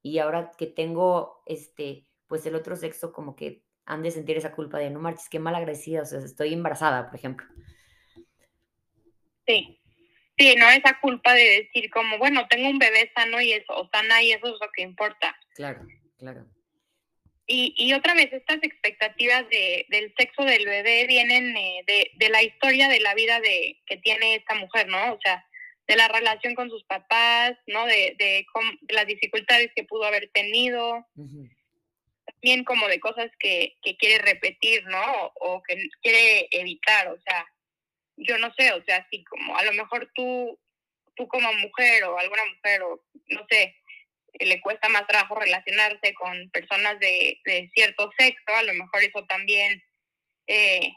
y 0.00 0.18
ahora 0.18 0.52
que 0.56 0.66
tengo, 0.66 1.42
este, 1.44 2.08
pues 2.26 2.46
el 2.46 2.54
otro 2.54 2.74
sexo 2.74 3.12
como 3.12 3.36
que 3.36 3.66
han 3.84 4.02
de 4.02 4.10
sentir 4.10 4.38
esa 4.38 4.52
culpa 4.52 4.78
de 4.78 4.88
no 4.88 4.98
marches, 4.98 5.28
qué 5.28 5.38
mal 5.40 5.54
agradecida, 5.56 6.00
o 6.00 6.06
sea, 6.06 6.20
estoy 6.20 6.54
embarazada, 6.54 7.04
por 7.04 7.16
ejemplo. 7.16 7.46
Sí, 9.46 9.78
sí, 10.38 10.54
no 10.56 10.70
esa 10.70 10.98
culpa 11.02 11.34
de 11.34 11.64
decir 11.64 11.90
como, 11.90 12.16
bueno, 12.16 12.46
tengo 12.48 12.70
un 12.70 12.78
bebé 12.78 13.12
sano 13.14 13.42
y 13.42 13.52
eso, 13.52 13.76
o 13.76 13.86
sana 13.92 14.22
y 14.22 14.32
eso 14.32 14.46
es 14.46 14.58
lo 14.58 14.70
que 14.72 14.80
importa. 14.80 15.36
Claro, 15.54 15.86
claro. 16.16 16.46
Y, 17.50 17.74
y 17.78 17.94
otra 17.94 18.12
vez, 18.12 18.30
estas 18.30 18.62
expectativas 18.62 19.48
de, 19.48 19.86
del 19.88 20.14
sexo 20.18 20.44
del 20.44 20.66
bebé 20.66 21.06
vienen 21.06 21.56
eh, 21.56 21.82
de, 21.86 22.10
de, 22.14 22.28
la 22.28 22.42
historia 22.42 22.88
de 22.90 23.00
la 23.00 23.14
vida 23.14 23.40
de, 23.40 23.80
que 23.86 23.96
tiene 23.96 24.34
esta 24.34 24.54
mujer, 24.54 24.86
¿no? 24.88 25.14
O 25.14 25.18
sea, 25.22 25.46
de 25.86 25.96
la 25.96 26.08
relación 26.08 26.54
con 26.54 26.68
sus 26.68 26.84
papás, 26.84 27.56
¿no? 27.66 27.86
De, 27.86 28.14
de, 28.18 28.46
las 28.90 29.06
dificultades 29.06 29.70
que 29.74 29.84
pudo 29.84 30.04
haber 30.04 30.28
tenido 30.32 31.06
también 32.26 32.64
como 32.64 32.86
de 32.86 33.00
cosas 33.00 33.30
que, 33.38 33.78
que 33.82 33.96
quiere 33.96 34.18
repetir, 34.18 34.84
¿no? 34.86 35.32
O, 35.36 35.62
que 35.62 35.88
quiere 36.02 36.48
evitar, 36.50 37.08
o 37.08 37.18
sea, 37.22 37.46
yo 38.16 38.36
no 38.36 38.52
sé, 38.58 38.72
o 38.72 38.84
sea, 38.84 38.98
así 38.98 39.24
como 39.24 39.56
a 39.56 39.64
lo 39.64 39.72
mejor 39.72 40.10
tú, 40.14 40.58
tú 41.16 41.26
como 41.28 41.50
mujer 41.54 42.04
o 42.04 42.18
alguna 42.18 42.44
mujer 42.44 42.82
o 42.82 43.02
no 43.28 43.46
sé, 43.48 43.74
le 44.38 44.60
cuesta 44.60 44.88
más 44.88 45.06
trabajo 45.06 45.34
relacionarse 45.34 46.14
con 46.14 46.50
personas 46.50 46.98
de, 47.00 47.40
de 47.44 47.70
cierto 47.74 48.10
sexo, 48.16 48.54
a 48.54 48.62
lo 48.62 48.74
mejor 48.74 49.02
eso 49.02 49.24
también, 49.26 49.82
eh, 50.46 50.92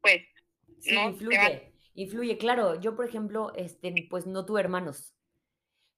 pues, 0.00 0.22
sí, 0.80 0.94
influye, 0.94 1.72
influye, 1.94 2.38
claro. 2.38 2.80
Yo, 2.80 2.96
por 2.96 3.06
ejemplo, 3.06 3.52
este, 3.54 3.92
pues 4.08 4.26
no 4.26 4.44
tuve 4.44 4.60
hermanos. 4.60 5.14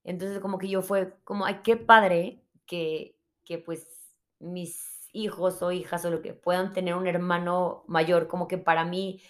Entonces, 0.04 0.40
como 0.40 0.58
que 0.58 0.68
yo 0.68 0.82
fue 0.82 1.14
como, 1.24 1.44
ay, 1.44 1.60
qué 1.62 1.76
padre 1.76 2.42
que, 2.66 3.16
que 3.44 3.58
pues 3.58 3.86
mis 4.38 5.08
hijos 5.12 5.62
o 5.62 5.72
hijas 5.72 6.04
o 6.04 6.10
lo 6.10 6.22
que 6.22 6.32
puedan 6.32 6.72
tener 6.72 6.94
un 6.94 7.06
hermano 7.06 7.84
mayor, 7.86 8.28
como 8.28 8.48
que 8.48 8.58
para 8.58 8.84
mí, 8.84 9.20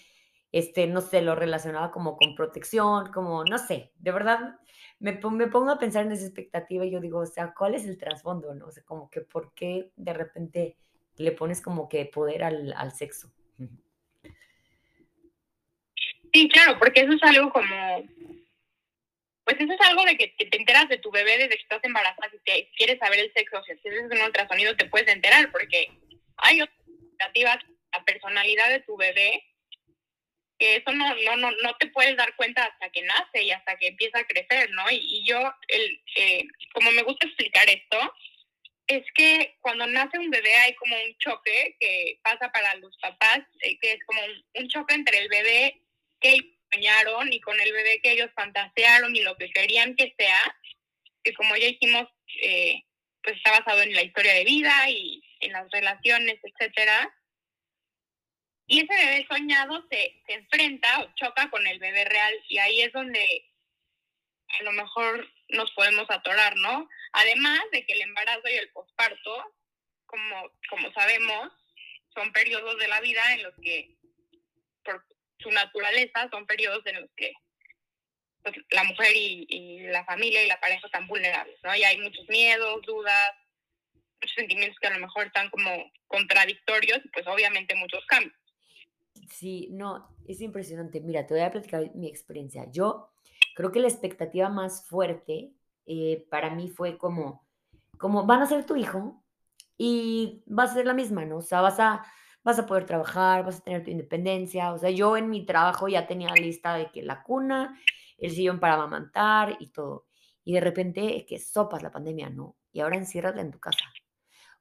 este, 0.51 0.87
no 0.87 1.01
sé, 1.01 1.21
lo 1.21 1.35
relacionaba 1.35 1.91
como 1.91 2.17
con 2.17 2.35
protección, 2.35 3.11
como, 3.11 3.43
no 3.45 3.57
sé, 3.57 3.91
de 3.95 4.11
verdad, 4.11 4.59
me, 4.99 5.13
me 5.13 5.47
pongo 5.47 5.71
a 5.71 5.79
pensar 5.79 6.05
en 6.05 6.11
esa 6.11 6.25
expectativa 6.25 6.85
y 6.85 6.91
yo 6.91 6.99
digo, 6.99 7.19
o 7.19 7.25
sea, 7.25 7.53
¿cuál 7.57 7.75
es 7.75 7.85
el 7.85 7.97
trasfondo? 7.97 8.53
No? 8.53 8.67
O 8.67 8.71
sea, 8.71 8.83
como 8.83 9.09
que, 9.09 9.21
¿por 9.21 9.53
qué 9.53 9.91
de 9.95 10.13
repente 10.13 10.77
le 11.17 11.31
pones 11.31 11.61
como 11.61 11.87
que 11.89 12.05
poder 12.05 12.43
al, 12.43 12.73
al 12.73 12.91
sexo? 12.91 13.31
Sí, 16.33 16.47
claro, 16.49 16.77
porque 16.79 17.01
eso 17.01 17.13
es 17.13 17.23
algo 17.23 17.51
como 17.51 17.75
pues 19.43 19.59
eso 19.59 19.73
es 19.73 19.89
algo 19.89 20.05
de 20.05 20.17
que, 20.17 20.27
te 20.29 20.57
enteras 20.57 20.87
de 20.87 20.97
tu 20.97 21.11
bebé 21.11 21.37
desde 21.37 21.55
que 21.55 21.63
estás 21.63 21.83
embarazada, 21.83 22.29
si, 22.29 22.37
te, 22.39 22.69
quieres 22.77 22.99
saber 22.99 23.19
el 23.19 23.33
sexo, 23.33 23.61
si 23.63 23.73
haces 23.73 24.09
un 24.09 24.21
ultrasonido 24.21 24.75
te 24.75 24.85
puedes 24.85 25.07
enterar, 25.07 25.51
porque 25.51 25.89
hay 26.37 26.61
otras 26.61 26.77
expectativas, 26.87 27.57
la 27.91 28.05
personalidad 28.05 28.69
de 28.69 28.79
tu 28.81 28.95
bebé, 28.95 29.43
que 30.61 30.75
eso 30.75 30.91
no, 30.91 31.15
no, 31.15 31.35
no, 31.37 31.49
no 31.63 31.75
te 31.77 31.87
puedes 31.87 32.15
dar 32.15 32.35
cuenta 32.35 32.63
hasta 32.63 32.91
que 32.91 33.01
nace 33.01 33.41
y 33.41 33.49
hasta 33.49 33.75
que 33.77 33.87
empieza 33.87 34.19
a 34.19 34.27
crecer, 34.27 34.69
¿no? 34.69 34.83
Y, 34.91 35.25
yo, 35.25 35.51
el, 35.67 36.03
eh, 36.15 36.45
como 36.71 36.91
me 36.91 37.01
gusta 37.01 37.25
explicar 37.25 37.67
esto, 37.67 37.97
es 38.85 39.03
que 39.15 39.57
cuando 39.61 39.87
nace 39.87 40.19
un 40.19 40.29
bebé 40.29 40.53
hay 40.53 40.75
como 40.75 40.95
un 40.95 41.17
choque 41.17 41.75
que 41.79 42.19
pasa 42.21 42.51
para 42.51 42.75
los 42.75 42.95
papás, 42.97 43.39
eh, 43.61 43.79
que 43.79 43.93
es 43.93 44.05
como 44.05 44.21
un, 44.53 44.67
choque 44.69 44.93
entre 44.93 45.17
el 45.17 45.29
bebé 45.29 45.81
que 46.19 46.37
soñaron 46.71 47.33
y 47.33 47.41
con 47.41 47.59
el 47.59 47.73
bebé 47.73 47.99
que 48.03 48.11
ellos 48.11 48.29
fantasearon 48.35 49.15
y 49.15 49.23
lo 49.23 49.35
que 49.37 49.49
querían 49.49 49.95
que 49.95 50.13
sea, 50.15 50.55
que 51.23 51.33
como 51.33 51.55
ya 51.55 51.65
dijimos, 51.69 52.07
eh, 52.43 52.83
pues 53.23 53.35
está 53.37 53.49
basado 53.49 53.81
en 53.81 53.95
la 53.95 54.03
historia 54.03 54.35
de 54.35 54.45
vida 54.45 54.91
y 54.91 55.23
en 55.39 55.53
las 55.53 55.71
relaciones, 55.71 56.37
etcétera. 56.43 57.11
Y 58.71 58.79
ese 58.79 59.05
bebé 59.05 59.27
soñado 59.27 59.85
se, 59.91 60.23
se 60.25 60.33
enfrenta 60.33 61.01
o 61.01 61.13
choca 61.15 61.49
con 61.49 61.67
el 61.67 61.77
bebé 61.77 62.05
real 62.05 62.33
y 62.47 62.57
ahí 62.57 62.79
es 62.79 62.93
donde 62.93 63.45
a 64.47 64.63
lo 64.63 64.71
mejor 64.71 65.29
nos 65.49 65.69
podemos 65.73 66.09
atorar, 66.09 66.55
¿no? 66.55 66.87
Además 67.11 67.59
de 67.73 67.85
que 67.85 67.91
el 67.91 68.01
embarazo 68.03 68.47
y 68.47 68.53
el 68.53 68.71
posparto, 68.71 69.53
como, 70.05 70.53
como 70.69 70.89
sabemos, 70.93 71.51
son 72.13 72.31
periodos 72.31 72.79
de 72.79 72.87
la 72.87 73.01
vida 73.01 73.33
en 73.33 73.43
los 73.43 73.53
que 73.61 73.97
por 74.85 75.05
su 75.39 75.51
naturaleza 75.51 76.29
son 76.31 76.45
periodos 76.47 76.85
en 76.85 77.01
los 77.01 77.09
que 77.17 77.33
pues, 78.41 78.55
la 78.69 78.85
mujer 78.85 79.11
y, 79.13 79.81
la 79.87 80.05
familia 80.05 80.45
y 80.45 80.47
la 80.47 80.61
pareja 80.61 80.85
están 80.85 81.07
vulnerables, 81.07 81.59
¿no? 81.61 81.75
Y 81.75 81.83
hay 81.83 81.97
muchos 81.97 82.25
miedos, 82.29 82.81
dudas, 82.83 83.31
muchos 84.21 84.35
sentimientos 84.35 84.79
que 84.79 84.87
a 84.87 84.93
lo 84.93 84.99
mejor 84.99 85.27
están 85.27 85.49
como 85.49 85.91
contradictorios 86.07 87.01
y 87.03 87.09
pues 87.09 87.27
obviamente 87.27 87.75
muchos 87.75 88.05
cambios. 88.05 88.40
Sí, 89.29 89.69
no, 89.71 90.07
es 90.25 90.41
impresionante. 90.41 91.01
Mira, 91.01 91.25
te 91.25 91.33
voy 91.33 91.43
a 91.43 91.51
platicar 91.51 91.93
mi 91.95 92.07
experiencia. 92.07 92.69
Yo 92.71 93.09
creo 93.55 93.71
que 93.71 93.79
la 93.79 93.87
expectativa 93.87 94.49
más 94.49 94.85
fuerte 94.85 95.53
eh, 95.85 96.25
para 96.29 96.53
mí 96.53 96.69
fue 96.69 96.97
como, 96.97 97.45
como 97.97 98.25
van 98.25 98.41
a 98.41 98.45
ser 98.45 98.65
tu 98.65 98.75
hijo 98.75 99.23
y 99.77 100.43
va 100.47 100.63
a 100.63 100.73
ser 100.73 100.85
la 100.85 100.93
misma, 100.93 101.25
¿no? 101.25 101.37
O 101.37 101.41
sea, 101.41 101.61
vas 101.61 101.79
a 101.79 102.05
vas 102.43 102.59
a 102.59 102.65
poder 102.65 102.85
trabajar, 102.85 103.45
vas 103.45 103.59
a 103.59 103.63
tener 103.63 103.83
tu 103.83 103.91
independencia. 103.91 104.73
O 104.73 104.77
sea, 104.77 104.89
yo 104.89 105.17
en 105.17 105.29
mi 105.29 105.45
trabajo 105.45 105.87
ya 105.87 106.07
tenía 106.07 106.33
lista 106.33 106.75
de 106.75 106.91
que 106.91 107.03
la 107.03 107.23
cuna, 107.23 107.79
el 108.17 108.31
sillón 108.31 108.59
para 108.59 108.75
amamantar 108.75 109.57
y 109.59 109.67
todo. 109.71 110.07
Y 110.43 110.53
de 110.53 110.61
repente 110.61 111.25
que 111.27 111.39
sopas 111.39 111.83
la 111.83 111.91
pandemia, 111.91 112.29
¿no? 112.29 112.55
Y 112.71 112.79
ahora 112.81 112.97
enciérrate 112.97 113.41
en 113.41 113.51
tu 113.51 113.59
casa. 113.59 113.85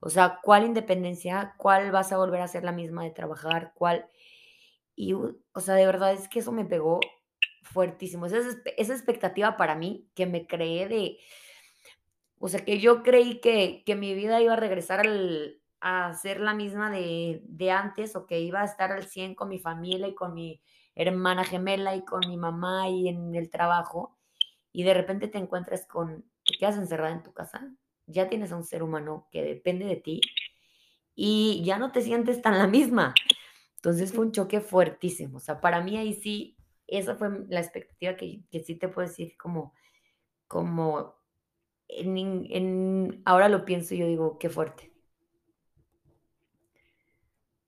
O 0.01 0.11
sea, 0.11 0.41
¿cuál 0.43 0.65
independencia? 0.65 1.55
¿Cuál 1.59 1.91
vas 1.91 2.13
a 2.13 2.19
volver 2.19 2.41
a 2.41 2.49
ser 2.49 2.65
la 2.65 2.73
misma 2.73 3.05
de 3.05 3.11
trabajar? 3.11 3.73
¿Cuál? 3.75 4.09
Y, 5.01 5.15
o 5.15 5.61
sea, 5.61 5.77
de 5.77 5.87
verdad 5.87 6.13
es 6.13 6.29
que 6.29 6.41
eso 6.41 6.53
me 6.53 6.67
pegó 6.67 7.01
fuertísimo. 7.63 8.27
Esa, 8.27 8.39
esa 8.77 8.93
expectativa 8.93 9.57
para 9.57 9.75
mí 9.75 10.11
que 10.15 10.27
me 10.27 10.47
creé 10.47 10.89
de, 10.89 11.19
o 12.39 12.49
sea, 12.49 12.63
que 12.67 12.81
yo 12.81 13.03
creí 13.03 13.41
que, 13.41 13.83
que 13.87 13.95
mi 13.95 14.13
vida 14.15 14.43
iba 14.43 14.53
a 14.53 14.57
regresar 14.57 15.01
al, 15.01 15.63
a 15.81 16.13
ser 16.13 16.41
la 16.41 16.53
misma 16.53 16.91
de, 16.91 17.41
de, 17.45 17.71
antes 17.71 18.15
o 18.15 18.27
que 18.27 18.41
iba 18.41 18.61
a 18.61 18.67
estar 18.67 18.93
al 18.93 19.05
100 19.05 19.35
con 19.35 19.49
mi 19.49 19.59
familia 19.59 20.07
y 20.07 20.15
con 20.15 20.35
mi 20.35 20.61
hermana 20.95 21.45
gemela 21.45 21.97
y 21.97 22.05
con 22.05 22.21
mi 22.29 22.37
mamá 22.37 22.91
y 22.91 23.09
en 23.09 23.35
el 23.35 23.49
trabajo 23.49 24.19
y 24.71 24.83
de 24.83 24.93
repente 24.93 25.29
te 25.29 25.39
encuentras 25.39 25.87
con, 25.87 26.27
te 26.45 26.59
quedas 26.59 26.77
encerrada 26.77 27.13
en 27.15 27.23
tu 27.23 27.33
casa, 27.33 27.73
ya 28.07 28.29
tienes 28.29 28.53
a 28.53 28.57
un 28.57 28.65
ser 28.65 28.83
humano 28.83 29.29
que 29.33 29.43
depende 29.43 29.87
de 29.87 29.97
ti 29.97 30.21
y 31.15 31.63
ya 31.65 31.79
no 31.79 31.91
te 31.91 32.03
sientes 32.03 32.43
tan 32.43 32.59
la 32.59 32.67
misma. 32.67 33.15
Entonces 33.81 34.13
fue 34.13 34.27
un 34.27 34.33
choque 34.33 34.61
fuertísimo. 34.61 35.39
O 35.39 35.41
sea, 35.41 35.61
para 35.61 35.81
mí 35.81 35.97
ahí 35.97 36.13
sí, 36.13 36.57
esa 36.87 37.17
fue 37.17 37.29
la 37.49 37.61
expectativa 37.61 38.15
que, 38.17 38.41
que 38.51 38.61
sí 38.61 38.75
te 38.75 38.89
puedo 38.89 39.09
decir 39.09 39.37
como, 39.39 39.75
como 40.47 41.17
en, 41.89 42.47
en, 42.51 43.23
ahora 43.25 43.49
lo 43.49 43.65
pienso 43.65 43.95
y 43.95 43.99
yo 43.99 44.07
digo, 44.07 44.39
qué 44.39 44.51
fuerte. 44.51 44.93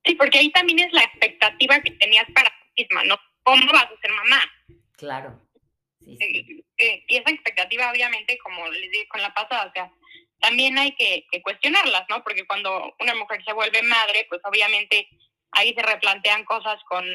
Sí, 0.05 0.15
porque 0.15 0.39
ahí 0.39 0.51
también 0.51 0.79
es 0.79 0.93
la 0.93 1.03
expectativa 1.03 1.81
que 1.81 1.91
tenías 1.91 2.25
para 2.33 2.49
ti 2.75 2.83
misma, 2.83 3.03
¿no? 3.05 3.17
¿Cómo 3.43 3.65
vas 3.71 3.85
a 3.85 4.01
ser 4.01 4.11
mamá? 4.11 4.41
Claro. 4.97 5.41
Sí, 5.99 6.17
eh, 6.77 7.05
y 7.07 7.15
esa 7.15 7.31
expectativa, 7.31 7.89
obviamente, 7.89 8.37
como 8.43 8.67
les 8.69 8.91
dije 8.91 9.07
con 9.07 9.21
la 9.21 9.33
pasada, 9.33 9.67
o 9.67 9.71
sea, 9.71 9.91
también 10.39 10.77
hay 10.77 10.93
que, 10.95 11.25
cuestionarlas, 11.41 12.03
¿no? 12.09 12.21
Porque 12.23 12.45
cuando 12.45 12.93
una 12.99 13.15
mujer 13.15 13.43
se 13.45 13.53
vuelve 13.53 13.81
madre, 13.83 14.25
pues 14.29 14.41
obviamente 14.43 15.07
ahí 15.53 15.73
se 15.73 15.81
replantean 15.81 16.45
cosas 16.45 16.81
con, 16.85 17.05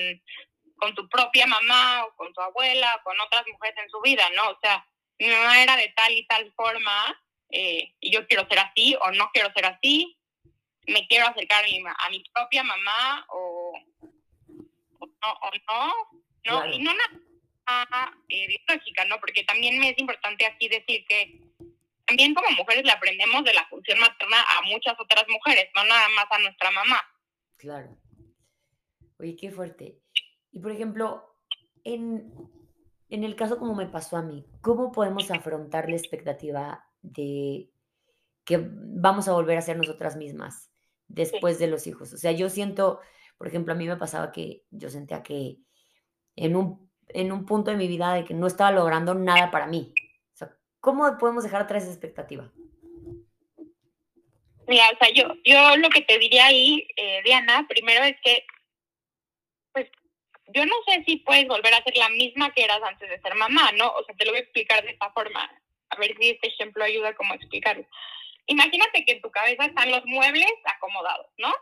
con 0.76 0.94
tu 0.94 1.08
propia 1.08 1.46
mamá 1.46 2.04
o 2.04 2.16
con 2.16 2.32
tu 2.32 2.40
abuela 2.40 2.96
o 2.96 3.02
con 3.04 3.20
otras 3.20 3.44
mujeres 3.52 3.78
en 3.82 3.90
su 3.90 4.00
vida, 4.00 4.28
¿no? 4.34 4.50
O 4.50 4.58
sea, 4.60 4.86
mi 5.18 5.28
mamá 5.28 5.62
era 5.62 5.76
de 5.76 5.88
tal 5.96 6.12
y 6.12 6.26
tal 6.26 6.52
forma 6.52 7.20
eh, 7.50 7.94
y 8.00 8.10
yo 8.10 8.26
quiero 8.26 8.46
ser 8.48 8.58
así 8.58 8.96
o 9.00 9.10
no 9.12 9.30
quiero 9.32 9.52
ser 9.52 9.66
así, 9.66 10.16
me 10.86 11.06
quiero 11.06 11.26
acercar 11.26 11.64
a 11.64 11.66
mi, 11.66 11.82
a 11.86 12.10
mi 12.10 12.22
propia 12.32 12.62
mamá 12.62 13.26
o, 13.28 13.72
o 14.98 15.06
no, 15.06 15.32
o 15.32 15.50
no, 15.66 15.94
no, 16.44 16.66
y 16.72 16.78
no 16.78 16.92
nada 17.66 18.12
eh, 18.28 18.46
biológica, 18.46 19.04
¿no? 19.04 19.18
Porque 19.20 19.44
también 19.44 19.78
me 19.78 19.90
es 19.90 19.98
importante 19.98 20.46
aquí 20.46 20.68
decir 20.68 21.04
que 21.06 21.40
también 22.06 22.34
como 22.34 22.50
mujeres 22.52 22.84
le 22.84 22.92
aprendemos 22.92 23.44
de 23.44 23.52
la 23.52 23.66
función 23.66 23.98
materna 24.00 24.42
a 24.56 24.62
muchas 24.62 24.98
otras 24.98 25.24
mujeres, 25.28 25.68
no 25.74 25.84
nada 25.84 26.08
más 26.10 26.26
a 26.30 26.38
nuestra 26.38 26.70
mamá. 26.70 27.02
Claro. 27.58 27.88
Oye, 29.18 29.36
qué 29.36 29.50
fuerte. 29.50 30.00
Y 30.52 30.60
por 30.60 30.72
ejemplo, 30.72 31.24
en, 31.84 32.32
en 33.08 33.24
el 33.24 33.36
caso 33.36 33.58
como 33.58 33.74
me 33.74 33.86
pasó 33.86 34.16
a 34.16 34.22
mí, 34.22 34.46
¿cómo 34.60 34.92
podemos 34.92 35.30
afrontar 35.30 35.88
la 35.88 35.96
expectativa 35.96 36.84
de 37.02 37.70
que 38.44 38.66
vamos 38.70 39.28
a 39.28 39.32
volver 39.32 39.58
a 39.58 39.62
ser 39.62 39.76
nosotras 39.76 40.16
mismas 40.16 40.70
después 41.06 41.58
de 41.58 41.66
los 41.66 41.86
hijos? 41.86 42.12
O 42.12 42.16
sea, 42.16 42.32
yo 42.32 42.48
siento, 42.48 43.00
por 43.36 43.48
ejemplo, 43.48 43.72
a 43.72 43.76
mí 43.76 43.86
me 43.86 43.96
pasaba 43.96 44.32
que 44.32 44.64
yo 44.70 44.90
sentía 44.90 45.22
que 45.22 45.58
en 46.36 46.56
un, 46.56 46.90
en 47.08 47.32
un 47.32 47.44
punto 47.44 47.70
de 47.70 47.76
mi 47.76 47.88
vida 47.88 48.14
de 48.14 48.24
que 48.24 48.34
no 48.34 48.46
estaba 48.46 48.70
logrando 48.70 49.14
nada 49.14 49.50
para 49.50 49.66
mí. 49.66 49.92
O 50.34 50.36
sea, 50.36 50.56
¿cómo 50.80 51.18
podemos 51.18 51.44
dejar 51.44 51.62
atrás 51.62 51.82
esa 51.82 51.92
expectativa? 51.92 52.52
Mira, 54.68 54.84
o 54.92 54.98
sea, 54.98 55.12
yo, 55.14 55.34
yo 55.44 55.76
lo 55.78 55.88
que 55.88 56.02
te 56.02 56.18
diría 56.18 56.46
ahí, 56.46 56.86
eh, 56.96 57.22
Diana, 57.24 57.66
primero 57.66 58.04
es 58.04 58.16
que, 58.22 58.44
yo 60.54 60.66
no 60.66 60.74
sé 60.86 61.04
si 61.04 61.16
puedes 61.18 61.46
volver 61.46 61.74
a 61.74 61.82
ser 61.82 61.96
la 61.96 62.08
misma 62.10 62.52
que 62.52 62.64
eras 62.64 62.82
antes 62.82 63.08
de 63.08 63.20
ser 63.20 63.34
mamá, 63.34 63.72
¿no? 63.72 63.90
O 63.92 64.04
sea, 64.04 64.14
te 64.16 64.24
lo 64.24 64.32
voy 64.32 64.40
a 64.40 64.42
explicar 64.42 64.82
de 64.82 64.90
esta 64.90 65.10
forma, 65.12 65.50
a 65.90 65.96
ver 65.96 66.16
si 66.18 66.30
este 66.30 66.48
ejemplo 66.48 66.84
ayuda 66.84 67.14
como 67.14 67.32
a 67.32 67.36
explicarlo. 67.36 67.86
Imagínate 68.46 69.04
que 69.04 69.12
en 69.12 69.22
tu 69.22 69.30
cabeza 69.30 69.66
están 69.66 69.90
los 69.90 70.04
muebles 70.06 70.52
acomodados, 70.64 71.26
¿no? 71.36 71.54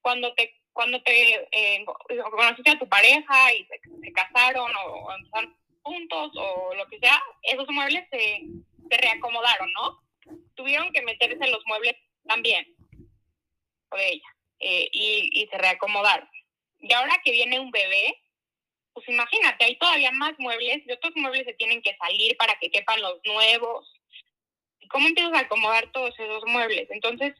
Cuando 0.00 0.34
te 0.34 0.60
cuando 0.72 1.00
te 1.02 1.46
eh, 1.52 1.84
conociste 1.84 2.72
a 2.72 2.78
tu 2.78 2.88
pareja 2.88 3.52
y 3.52 3.64
se, 3.66 4.12
casaron 4.12 4.72
o, 4.84 5.16
están 5.24 5.56
juntos 5.82 6.32
o 6.34 6.74
lo 6.74 6.84
que 6.88 6.98
sea, 6.98 7.22
esos 7.42 7.68
muebles 7.70 8.04
se, 8.10 8.42
se 8.90 8.96
reacomodaron, 8.96 9.72
¿no? 9.72 10.04
tuvieron 10.54 10.92
que 10.92 11.02
meterse 11.02 11.46
los 11.48 11.64
muebles 11.66 11.94
también, 12.26 12.66
o 13.90 13.96
de 13.96 14.08
ella, 14.08 14.28
eh, 14.60 14.88
y, 14.92 15.30
y 15.32 15.46
se 15.48 15.58
reacomodaron. 15.58 16.28
Y 16.84 16.92
ahora 16.92 17.20
que 17.24 17.32
viene 17.32 17.60
un 17.60 17.70
bebé, 17.70 18.16
pues 18.92 19.08
imagínate, 19.08 19.64
hay 19.64 19.76
todavía 19.76 20.12
más 20.12 20.34
muebles 20.38 20.82
y 20.86 20.92
otros 20.92 21.12
muebles 21.16 21.44
se 21.44 21.54
tienen 21.54 21.82
que 21.82 21.96
salir 21.96 22.36
para 22.36 22.54
que 22.60 22.70
quepan 22.70 23.00
los 23.00 23.20
nuevos. 23.24 23.92
¿Y 24.80 24.88
cómo 24.88 25.08
empiezas 25.08 25.32
a 25.34 25.40
acomodar 25.40 25.90
todos 25.92 26.14
esos 26.18 26.44
muebles? 26.46 26.88
Entonces, 26.90 27.34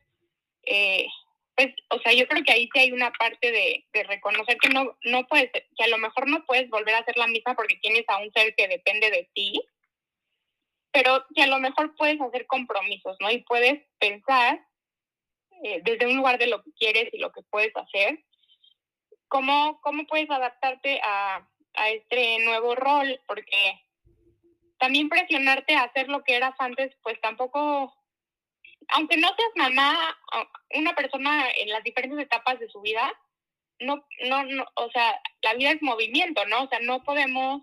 eh, 0.62 1.06
pues, 1.54 1.68
o 1.90 2.00
sea, 2.00 2.12
yo 2.12 2.26
creo 2.26 2.42
que 2.42 2.52
ahí 2.52 2.68
sí 2.72 2.80
hay 2.80 2.92
una 2.92 3.12
parte 3.12 3.52
de, 3.52 3.84
de, 3.92 4.02
reconocer 4.04 4.56
que 4.58 4.70
no, 4.70 4.96
no 5.04 5.26
puedes, 5.26 5.50
que 5.52 5.84
a 5.84 5.88
lo 5.88 5.98
mejor 5.98 6.28
no 6.28 6.44
puedes 6.46 6.68
volver 6.70 6.94
a 6.94 7.04
ser 7.04 7.16
la 7.16 7.28
misma 7.28 7.54
porque 7.54 7.76
tienes 7.76 8.04
a 8.08 8.18
un 8.18 8.32
ser 8.32 8.54
que 8.56 8.66
depende 8.66 9.10
de 9.10 9.28
ti 9.34 9.60
pero 10.94 11.26
que 11.34 11.42
a 11.42 11.48
lo 11.48 11.58
mejor 11.58 11.96
puedes 11.96 12.20
hacer 12.20 12.46
compromisos, 12.46 13.16
¿no? 13.18 13.28
Y 13.28 13.38
puedes 13.38 13.82
pensar 13.98 14.64
eh, 15.64 15.80
desde 15.82 16.06
un 16.06 16.16
lugar 16.16 16.38
de 16.38 16.46
lo 16.46 16.62
que 16.62 16.70
quieres 16.78 17.12
y 17.12 17.18
lo 17.18 17.32
que 17.32 17.42
puedes 17.42 17.74
hacer, 17.76 18.20
cómo, 19.34 19.80
cómo 19.80 20.06
puedes 20.06 20.30
adaptarte 20.30 21.00
a, 21.02 21.44
a 21.74 21.90
este 21.90 22.38
nuevo 22.44 22.76
rol, 22.76 23.20
porque 23.26 23.82
también 24.78 25.08
presionarte 25.08 25.74
a 25.74 25.82
hacer 25.82 26.08
lo 26.08 26.22
que 26.22 26.36
eras 26.36 26.54
antes, 26.60 26.94
pues 27.02 27.20
tampoco, 27.20 27.92
aunque 28.90 29.16
no 29.16 29.26
seas 29.34 29.50
mamá, 29.56 30.16
una 30.76 30.94
persona 30.94 31.50
en 31.56 31.68
las 31.70 31.82
diferentes 31.82 32.20
etapas 32.20 32.60
de 32.60 32.68
su 32.68 32.80
vida, 32.80 33.12
no, 33.80 34.06
no, 34.28 34.44
no, 34.44 34.66
o 34.76 34.88
sea, 34.92 35.20
la 35.42 35.54
vida 35.54 35.72
es 35.72 35.82
movimiento, 35.82 36.46
¿no? 36.46 36.62
O 36.62 36.68
sea, 36.68 36.78
no 36.78 37.02
podemos 37.02 37.60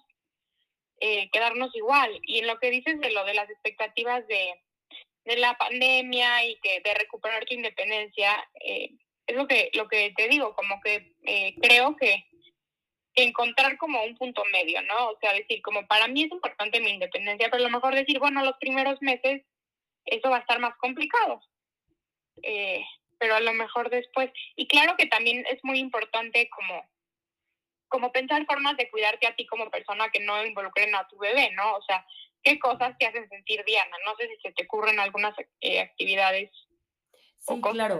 eh, 0.99 1.29
quedarnos 1.31 1.73
igual. 1.73 2.19
Y 2.23 2.39
en 2.39 2.47
lo 2.47 2.59
que 2.59 2.69
dices 2.69 2.99
de 2.99 3.11
lo 3.11 3.23
de 3.23 3.33
las 3.33 3.49
expectativas 3.49 4.27
de, 4.27 4.61
de 5.23 5.37
la 5.37 5.57
pandemia 5.57 6.43
y 6.43 6.59
que 6.59 6.81
de 6.81 6.93
recuperar 6.95 7.45
tu 7.45 7.53
independencia, 7.53 8.45
eh, 8.59 8.89
es 9.27 9.35
lo 9.35 9.47
que, 9.47 9.69
lo 9.73 9.87
que 9.87 10.13
te 10.15 10.27
digo, 10.27 10.55
como 10.55 10.79
que 10.81 11.15
eh, 11.23 11.55
creo 11.61 11.95
que 11.95 12.25
encontrar 13.15 13.77
como 13.77 14.03
un 14.03 14.15
punto 14.15 14.43
medio, 14.45 14.81
¿no? 14.83 15.09
O 15.09 15.17
sea, 15.19 15.33
decir, 15.33 15.61
como 15.61 15.85
para 15.87 16.07
mí 16.07 16.23
es 16.23 16.31
importante 16.31 16.79
mi 16.79 16.91
independencia, 16.91 17.49
pero 17.49 17.63
a 17.63 17.67
lo 17.67 17.75
mejor 17.75 17.93
decir, 17.93 18.19
bueno, 18.19 18.43
los 18.43 18.57
primeros 18.57 19.01
meses 19.01 19.43
eso 20.05 20.29
va 20.29 20.37
a 20.37 20.41
estar 20.41 20.59
más 20.59 20.75
complicado. 20.77 21.41
pero 23.19 23.35
a 23.35 23.39
lo 23.39 23.53
mejor 23.53 23.89
después, 23.89 24.31
y 24.55 24.67
claro 24.67 24.95
que 24.97 25.05
también 25.05 25.45
es 25.47 25.63
muy 25.63 25.79
importante 25.79 26.49
como 26.49 26.83
como 27.91 28.11
pensar 28.13 28.45
formas 28.45 28.77
de 28.77 28.89
cuidarte 28.89 29.27
a 29.27 29.35
ti 29.35 29.45
como 29.45 29.69
persona 29.69 30.09
que 30.09 30.21
no 30.21 30.43
involucren 30.45 30.95
a 30.95 31.05
tu 31.09 31.17
bebé, 31.17 31.51
¿no? 31.51 31.75
O 31.75 31.81
sea, 31.81 32.05
¿qué 32.41 32.57
cosas 32.57 32.97
te 32.97 33.05
hacen 33.05 33.27
sentir 33.27 33.65
Diana? 33.65 33.97
No 34.05 34.15
sé 34.15 34.29
si 34.29 34.37
se 34.41 34.53
te 34.53 34.63
ocurren 34.63 34.97
algunas 34.97 35.35
eh, 35.59 35.81
actividades. 35.81 36.49
Sí, 37.37 37.61
claro. 37.61 37.99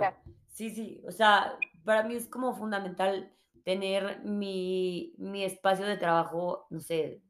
Sí, 0.62 0.69
sí. 0.69 1.02
O 1.08 1.12
sea, 1.12 1.58
para 1.84 2.04
mí 2.04 2.13
es 2.13 2.28
como 2.28 2.54
fundamental 2.54 3.34
tener 3.63 4.21
mi, 4.24 5.15
mi 5.17 5.43
espacio 5.43 5.88
de 5.88 5.97
trabajo, 5.97 6.67
no 6.69 6.80
sé, 6.80 7.24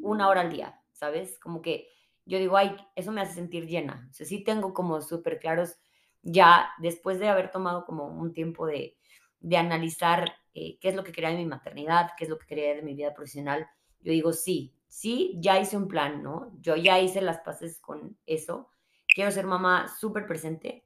una 0.00 0.28
hora 0.28 0.42
al 0.42 0.52
día, 0.52 0.80
¿sabes? 0.92 1.40
Como 1.40 1.60
que 1.60 1.88
yo 2.24 2.38
digo, 2.38 2.56
ay, 2.56 2.76
eso 2.94 3.10
me 3.10 3.20
hace 3.20 3.34
sentir 3.34 3.66
llena. 3.66 4.06
O 4.08 4.12
sea, 4.12 4.26
sí 4.26 4.44
tengo 4.44 4.74
como 4.74 5.00
súper 5.00 5.40
claros, 5.40 5.76
ya 6.22 6.68
después 6.78 7.18
de 7.18 7.26
haber 7.26 7.50
tomado 7.50 7.84
como 7.84 8.06
un 8.06 8.32
tiempo 8.32 8.64
de, 8.64 8.96
de 9.40 9.56
analizar 9.56 10.32
eh, 10.54 10.78
qué 10.78 10.90
es 10.90 10.94
lo 10.94 11.02
que 11.02 11.10
quería 11.10 11.30
de 11.30 11.38
mi 11.38 11.46
maternidad, 11.46 12.10
qué 12.16 12.22
es 12.26 12.30
lo 12.30 12.38
que 12.38 12.46
quería 12.46 12.76
de 12.76 12.82
mi 12.82 12.94
vida 12.94 13.12
profesional, 13.12 13.66
yo 14.02 14.12
digo, 14.12 14.32
sí, 14.32 14.72
sí, 14.86 15.34
ya 15.40 15.58
hice 15.58 15.76
un 15.76 15.88
plan, 15.88 16.22
¿no? 16.22 16.52
Yo 16.60 16.76
ya 16.76 17.00
hice 17.00 17.22
las 17.22 17.40
paces 17.40 17.80
con 17.80 18.16
eso. 18.24 18.70
Quiero 19.12 19.32
ser 19.32 19.48
mamá 19.48 19.88
súper 19.88 20.28
presente, 20.28 20.84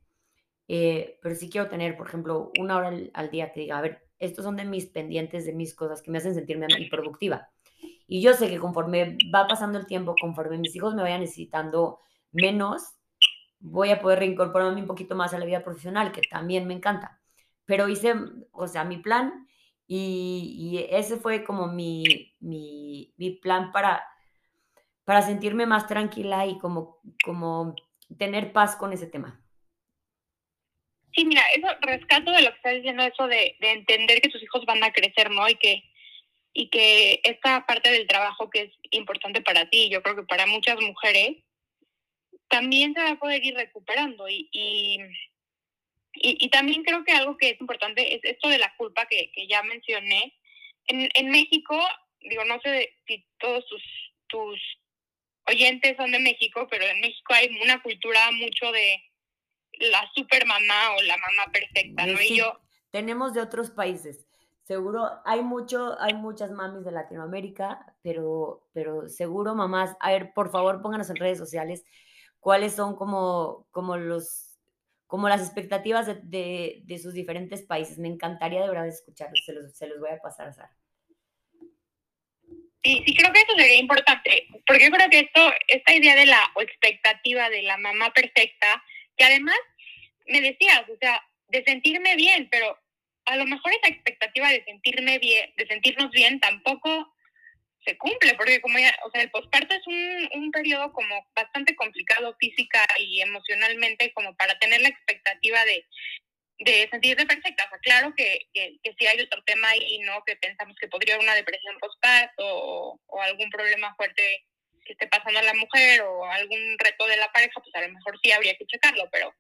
eh, 0.68 1.18
pero 1.22 1.34
sí 1.34 1.48
quiero 1.50 1.68
tener, 1.68 1.96
por 1.96 2.08
ejemplo, 2.08 2.50
una 2.58 2.76
hora 2.76 2.92
al, 3.14 3.30
día 3.30 3.52
que 3.52 3.60
diga, 3.60 3.78
a 3.78 3.82
ver, 3.82 4.08
estos 4.18 4.44
son 4.44 4.56
de 4.56 4.64
mis 4.64 4.86
pendientes, 4.86 5.46
de 5.46 5.52
mis 5.52 5.74
cosas 5.74 6.02
que 6.02 6.10
me 6.10 6.18
hacen 6.18 6.34
sentirme 6.34 6.66
productiva. 6.90 7.48
Y 8.06 8.22
yo 8.22 8.34
sé 8.34 8.48
que 8.48 8.58
conforme 8.58 9.18
va 9.34 9.46
pasando 9.46 9.78
el 9.78 9.86
tiempo, 9.86 10.14
conforme 10.20 10.58
mis 10.58 10.74
hijos 10.76 10.94
me 10.94 11.02
vayan 11.02 11.20
necesitando 11.20 12.00
menos, 12.32 12.82
voy 13.58 13.90
a 13.90 14.00
poder 14.00 14.20
reincorporarme 14.20 14.80
un 14.80 14.86
poquito 14.86 15.16
más 15.16 15.34
a 15.34 15.38
la 15.38 15.46
vida 15.46 15.64
profesional, 15.64 16.12
que 16.12 16.22
también 16.30 16.66
me 16.66 16.74
encanta. 16.74 17.20
Pero 17.64 17.88
hice, 17.88 18.14
o 18.52 18.68
sea, 18.68 18.84
mi 18.84 18.98
plan 18.98 19.46
y, 19.86 20.86
ese 20.90 21.16
fue 21.16 21.44
como 21.44 21.68
mi, 21.68 22.34
mi, 22.40 23.14
mi, 23.16 23.30
plan 23.30 23.72
para, 23.72 24.02
para 25.04 25.22
sentirme 25.22 25.66
más 25.66 25.86
tranquila 25.86 26.46
y 26.46 26.58
como, 26.58 26.98
como 27.24 27.74
tener 28.18 28.52
paz 28.52 28.76
con 28.76 28.92
ese 28.92 29.06
tema. 29.06 29.40
Sí, 31.16 31.24
mira, 31.24 31.42
eso 31.54 31.66
rescato 31.80 32.30
de 32.30 32.42
lo 32.42 32.50
que 32.50 32.56
estás 32.56 32.74
diciendo, 32.74 33.02
eso 33.02 33.26
de, 33.26 33.56
de 33.58 33.72
entender 33.72 34.20
que 34.20 34.28
tus 34.28 34.42
hijos 34.42 34.66
van 34.66 34.84
a 34.84 34.92
crecer, 34.92 35.30
¿no? 35.30 35.48
Y 35.48 35.54
que, 35.56 35.82
y 36.52 36.68
que 36.68 37.20
esta 37.24 37.64
parte 37.66 37.90
del 37.90 38.06
trabajo 38.06 38.50
que 38.50 38.62
es 38.62 38.72
importante 38.90 39.40
para 39.40 39.68
ti, 39.70 39.88
yo 39.88 40.02
creo 40.02 40.16
que 40.16 40.24
para 40.24 40.46
muchas 40.46 40.80
mujeres, 40.80 41.38
también 42.48 42.92
se 42.94 43.00
va 43.00 43.10
a 43.12 43.18
poder 43.18 43.44
ir 43.44 43.54
recuperando. 43.54 44.28
Y, 44.28 44.48
y 44.52 45.00
y, 46.18 46.48
también 46.48 46.82
creo 46.82 47.04
que 47.04 47.12
algo 47.12 47.36
que 47.36 47.50
es 47.50 47.60
importante 47.60 48.14
es 48.14 48.20
esto 48.24 48.48
de 48.48 48.58
la 48.58 48.74
culpa 48.76 49.06
que, 49.06 49.30
que 49.32 49.46
ya 49.46 49.62
mencioné. 49.62 50.34
En, 50.86 51.08
en 51.14 51.30
México, 51.30 51.78
digo, 52.20 52.44
no 52.44 52.60
sé 52.60 52.94
si 53.06 53.24
todos 53.38 53.66
tus, 53.66 53.82
tus 54.26 54.60
oyentes 55.46 55.96
son 55.96 56.12
de 56.12 56.18
México, 56.18 56.66
pero 56.70 56.86
en 56.86 57.00
México 57.00 57.34
hay 57.34 57.48
una 57.62 57.82
cultura 57.82 58.30
mucho 58.32 58.72
de 58.72 59.02
la 59.78 60.10
super 60.14 60.46
mamá 60.46 60.96
o 60.96 61.02
la 61.02 61.16
mamá 61.16 61.52
perfecta, 61.52 62.06
¿no? 62.06 62.20
y 62.20 62.38
yo... 62.38 62.60
Tenemos 62.90 63.34
de 63.34 63.40
otros 63.40 63.70
países. 63.70 64.26
Seguro 64.62 65.20
hay 65.24 65.42
mucho, 65.42 66.00
hay 66.00 66.14
muchas 66.14 66.50
mamis 66.50 66.84
de 66.84 66.90
Latinoamérica, 66.90 67.94
pero, 68.02 68.68
pero 68.72 69.08
seguro 69.08 69.54
mamás, 69.54 69.94
a 70.00 70.10
ver, 70.10 70.32
por 70.34 70.50
favor, 70.50 70.82
pónganos 70.82 71.10
en 71.10 71.16
redes 71.16 71.38
sociales 71.38 71.84
cuáles 72.40 72.74
son 72.74 72.96
como, 72.96 73.66
como 73.70 73.96
los 73.96 74.46
como 75.06 75.28
las 75.28 75.40
expectativas 75.40 76.06
de, 76.06 76.80
de, 76.84 76.98
sus 76.98 77.14
diferentes 77.14 77.62
países. 77.62 77.98
Me 77.98 78.08
encantaría 78.08 78.60
de 78.62 78.68
verdad 78.68 78.88
escucharlos, 78.88 79.40
se 79.44 79.52
los, 79.52 79.76
se 79.76 79.86
los 79.86 80.00
voy 80.00 80.10
a 80.10 80.18
pasar 80.18 80.48
a 80.48 80.52
Sara. 80.52 80.76
Sí, 82.82 83.02
sí, 83.04 83.16
creo 83.16 83.32
que 83.32 83.40
eso 83.40 83.52
sería 83.56 83.78
importante, 83.78 84.48
porque 84.66 84.84
yo 84.84 84.90
creo 84.90 85.10
que 85.10 85.20
esto, 85.20 85.40
esta 85.66 85.94
idea 85.94 86.14
de 86.14 86.26
la 86.26 86.40
expectativa 86.60 87.50
de 87.50 87.62
la 87.62 87.76
mamá 87.78 88.12
perfecta, 88.12 88.82
que 89.16 89.24
además 89.24 89.58
me 90.26 90.40
decías, 90.40 90.82
o 90.88 90.96
sea, 91.00 91.22
de 91.48 91.64
sentirme 91.64 92.16
bien, 92.16 92.48
pero 92.50 92.78
a 93.26 93.36
lo 93.36 93.46
mejor 93.46 93.72
esa 93.72 93.92
expectativa 93.92 94.50
de 94.50 94.64
sentirme 94.64 95.18
bien, 95.18 95.52
de 95.56 95.66
sentirnos 95.66 96.10
bien, 96.10 96.40
tampoco 96.40 97.12
se 97.84 97.96
cumple, 97.98 98.34
porque 98.34 98.60
como 98.60 98.78
ya, 98.78 98.94
o 99.04 99.10
sea, 99.10 99.22
el 99.22 99.30
posparto 99.30 99.74
es 99.74 99.86
un, 99.86 100.28
un 100.34 100.50
periodo 100.50 100.92
como 100.92 101.24
bastante 101.34 101.76
complicado 101.76 102.36
física 102.38 102.84
y 102.98 103.20
emocionalmente 103.20 104.12
como 104.12 104.36
para 104.36 104.58
tener 104.58 104.80
la 104.80 104.88
expectativa 104.88 105.64
de, 105.64 105.86
de 106.58 106.88
sentirse 106.90 107.26
perfecta. 107.26 107.64
O 107.64 107.68
sea, 107.68 107.78
claro 107.78 108.14
que, 108.16 108.48
que, 108.52 108.78
que 108.82 108.94
si 108.98 109.06
hay 109.06 109.20
otro 109.20 109.42
tema 109.44 109.68
ahí, 109.68 109.98
¿no? 110.00 110.24
Que 110.24 110.36
pensamos 110.36 110.76
que 110.80 110.88
podría 110.88 111.14
haber 111.14 111.26
una 111.26 111.36
depresión 111.36 111.78
postparto 111.78 112.44
o, 112.44 113.00
o 113.06 113.22
algún 113.22 113.50
problema 113.50 113.94
fuerte 113.94 114.44
que 114.86 114.92
esté 114.92 115.06
pasando 115.08 115.38
a 115.38 115.42
la 115.42 115.54
mujer 115.54 116.02
o 116.02 116.24
algún 116.24 116.78
reto 116.78 117.06
de 117.06 117.16
la 117.16 117.30
pareja, 117.32 117.60
pues 117.60 117.74
a 117.74 117.80
lo 117.82 117.92
mejor 117.92 118.18
sí 118.22 118.32
habría 118.32 118.56
que 118.56 118.66
checarlo, 118.66 119.08
pero 119.10 119.34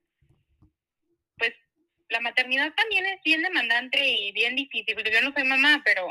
pues 1.38 1.52
la 2.08 2.20
maternidad 2.20 2.72
también 2.74 3.06
es 3.06 3.22
bien 3.22 3.42
demandante 3.42 4.06
y 4.06 4.32
bien 4.32 4.56
difícil. 4.56 4.94
Porque 4.94 5.12
yo 5.12 5.22
no 5.22 5.32
soy 5.32 5.44
mamá, 5.44 5.82
pero, 5.84 6.06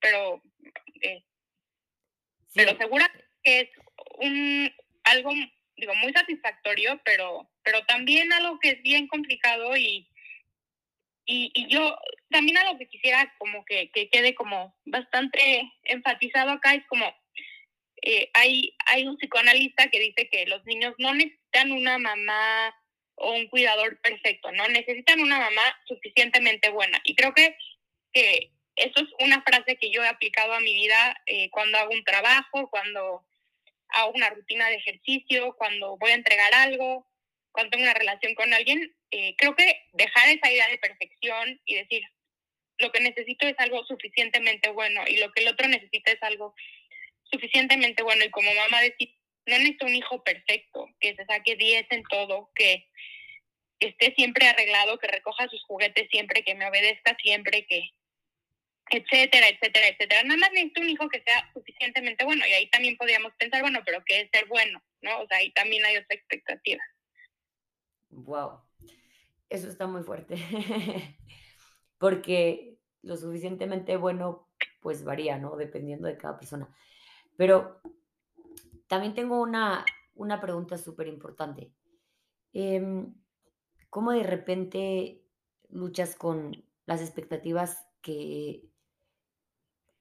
pero, 0.00 0.42
eh, 1.02 1.22
pero 2.54 2.76
segura 2.78 3.10
que 3.42 3.60
es 3.60 3.68
un 4.18 4.72
algo 5.04 5.32
digo 5.76 5.94
muy 5.94 6.12
satisfactorio, 6.12 7.00
pero, 7.04 7.48
pero 7.62 7.84
también 7.86 8.32
algo 8.32 8.58
que 8.58 8.70
es 8.70 8.82
bien 8.82 9.06
complicado 9.06 9.76
y 9.76 10.08
y, 11.30 11.52
y 11.54 11.66
yo 11.68 11.94
también 12.30 12.56
algo 12.56 12.78
que 12.78 12.88
quisiera 12.88 13.34
como 13.36 13.62
que, 13.66 13.90
que 13.90 14.08
quede 14.08 14.34
como 14.34 14.74
bastante 14.86 15.70
enfatizado 15.84 16.52
acá 16.52 16.74
es 16.74 16.86
como 16.86 17.04
eh, 18.02 18.30
hay, 18.34 18.74
hay 18.86 19.06
un 19.06 19.16
psicoanalista 19.16 19.88
que 19.88 20.00
dice 20.00 20.28
que 20.28 20.46
los 20.46 20.64
niños 20.64 20.94
no 20.98 21.14
necesitan 21.14 21.72
una 21.72 21.98
mamá 21.98 22.74
o 23.14 23.32
un 23.32 23.48
cuidador 23.48 24.00
perfecto, 24.00 24.52
¿no? 24.52 24.66
Necesitan 24.68 25.20
una 25.20 25.38
mamá 25.38 25.62
suficientemente 25.86 26.70
buena. 26.70 27.00
Y 27.04 27.14
creo 27.14 27.34
que, 27.34 27.56
que 28.12 28.52
eso 28.76 29.00
es 29.00 29.08
una 29.18 29.42
frase 29.42 29.76
que 29.76 29.90
yo 29.90 30.02
he 30.02 30.08
aplicado 30.08 30.52
a 30.52 30.60
mi 30.60 30.74
vida 30.74 31.20
eh, 31.26 31.50
cuando 31.50 31.78
hago 31.78 31.92
un 31.92 32.04
trabajo, 32.04 32.70
cuando 32.70 33.24
hago 33.88 34.12
una 34.12 34.30
rutina 34.30 34.68
de 34.68 34.76
ejercicio, 34.76 35.54
cuando 35.56 35.96
voy 35.96 36.10
a 36.10 36.14
entregar 36.14 36.54
algo, 36.54 37.06
cuando 37.50 37.70
tengo 37.70 37.84
una 37.84 37.94
relación 37.94 38.34
con 38.34 38.52
alguien. 38.54 38.94
Eh, 39.10 39.34
creo 39.36 39.56
que 39.56 39.86
dejar 39.94 40.28
esa 40.28 40.52
idea 40.52 40.68
de 40.68 40.78
perfección 40.78 41.60
y 41.64 41.74
decir, 41.74 42.02
lo 42.78 42.92
que 42.92 43.00
necesito 43.00 43.46
es 43.46 43.58
algo 43.58 43.84
suficientemente 43.84 44.70
bueno 44.70 45.02
y 45.08 45.16
lo 45.16 45.32
que 45.32 45.42
el 45.42 45.48
otro 45.48 45.66
necesita 45.66 46.12
es 46.12 46.22
algo 46.22 46.54
suficientemente 47.30 48.02
bueno 48.02 48.24
y 48.24 48.30
como 48.30 48.52
mamá 48.54 48.80
decir, 48.80 49.14
no 49.46 49.56
necesito 49.56 49.86
un 49.86 49.94
hijo 49.94 50.22
perfecto, 50.22 50.88
que 51.00 51.14
se 51.14 51.24
saque 51.24 51.56
10 51.56 51.86
en 51.90 52.02
todo, 52.04 52.50
que, 52.54 52.86
esté 53.80 54.12
siempre 54.16 54.48
arreglado, 54.48 54.98
que 54.98 55.06
recoja 55.06 55.48
sus 55.48 55.62
juguetes 55.64 56.08
siempre, 56.10 56.42
que 56.42 56.56
me 56.56 56.66
obedezca 56.66 57.16
siempre, 57.22 57.64
que 57.64 57.90
etcétera, 58.90 59.48
etcétera, 59.48 59.86
etcétera. 59.86 60.22
Nada 60.24 60.40
más 60.40 60.50
necesito 60.50 60.80
un 60.80 60.88
hijo 60.88 61.08
que 61.08 61.22
sea 61.22 61.48
suficientemente 61.54 62.24
bueno 62.24 62.44
y 62.44 62.52
ahí 62.52 62.68
también 62.70 62.96
podríamos 62.96 63.32
pensar, 63.38 63.60
bueno, 63.60 63.80
pero 63.86 64.02
¿qué 64.04 64.22
es 64.22 64.30
ser 64.32 64.46
bueno? 64.48 64.82
¿No? 65.00 65.20
O 65.20 65.28
sea, 65.28 65.38
ahí 65.38 65.52
también 65.52 65.84
hay 65.84 65.96
otra 65.96 66.16
expectativa. 66.16 66.82
Wow, 68.10 68.62
eso 69.48 69.68
está 69.68 69.86
muy 69.86 70.02
fuerte, 70.02 70.34
porque 71.98 72.78
lo 73.02 73.16
suficientemente 73.16 73.96
bueno 73.96 74.48
pues 74.80 75.04
varía, 75.04 75.38
¿no? 75.38 75.56
Dependiendo 75.56 76.08
de 76.08 76.16
cada 76.16 76.38
persona. 76.38 76.68
Pero 77.38 77.80
también 78.88 79.14
tengo 79.14 79.40
una, 79.40 79.84
una 80.16 80.40
pregunta 80.40 80.76
súper 80.76 81.06
importante. 81.06 81.72
Em, 82.52 83.14
¿Cómo 83.88 84.10
de 84.10 84.24
repente 84.24 85.22
luchas 85.68 86.16
con 86.16 86.64
las 86.84 87.00
expectativas 87.00 87.86
que, 88.02 88.64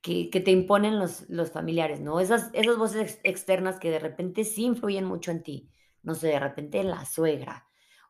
que, 0.01 0.31
que 0.31 0.39
te 0.39 0.49
imponen 0.49 0.97
los, 0.97 1.29
los, 1.29 1.51
familiares, 1.51 2.01
¿no? 2.01 2.19
Esas, 2.19 2.49
esas 2.53 2.75
voces 2.75 3.01
ex 3.01 3.19
externas 3.23 3.77
que 3.77 3.91
de 3.91 3.99
repente 3.99 4.43
sí 4.43 4.63
influyen 4.65 5.05
mucho 5.05 5.29
en 5.29 5.43
ti. 5.43 5.69
No 6.01 6.15
sé, 6.15 6.29
de 6.29 6.39
repente 6.39 6.83
la 6.83 7.05
suegra 7.05 7.67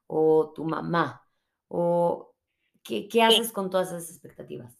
o 0.07 0.53
tu 0.55 0.63
mamá. 0.63 1.27
O, 1.67 2.33
¿qué, 2.81 3.09
qué 3.09 3.23
haces 3.23 3.51
con 3.51 3.69
todas 3.69 3.89
esas 3.89 4.09
expectativas? 4.09 4.73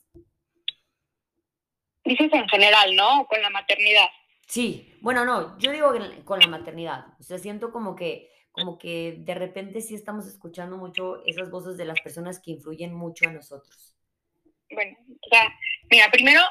Dices 2.06 2.32
en 2.32 2.48
general, 2.48 2.96
¿no? 2.96 3.28
Con 3.28 3.42
la 3.42 3.50
maternidad. 3.50 4.08
Sí, 4.48 4.98
bueno, 5.02 5.26
no, 5.26 5.58
yo 5.60 5.72
digo 5.72 5.94
con 6.26 6.40
la 6.40 6.48
maternidad, 6.48 7.06
o 7.20 7.24
sea, 7.24 7.38
siento 7.38 7.72
como 7.72 7.96
que, 7.96 8.32
como 8.52 8.78
que 8.78 9.18
de 9.20 9.36
repente 9.36 9.82
sí 9.82 9.94
estamos 9.94 10.26
escuchando 10.26 10.78
mucho 10.78 11.24
esas 11.26 11.52
voces 11.52 11.78
de 11.78 11.86
las 11.86 12.00
personas 12.00 12.40
que 12.40 12.52
influyen 12.52 12.94
mucho 12.94 13.26
en 13.26 13.36
nosotros. 13.36 13.96
Bueno, 14.70 14.98
o 15.22 15.30
sea, 15.30 15.54
mira, 15.90 16.10
primero, 16.12 16.42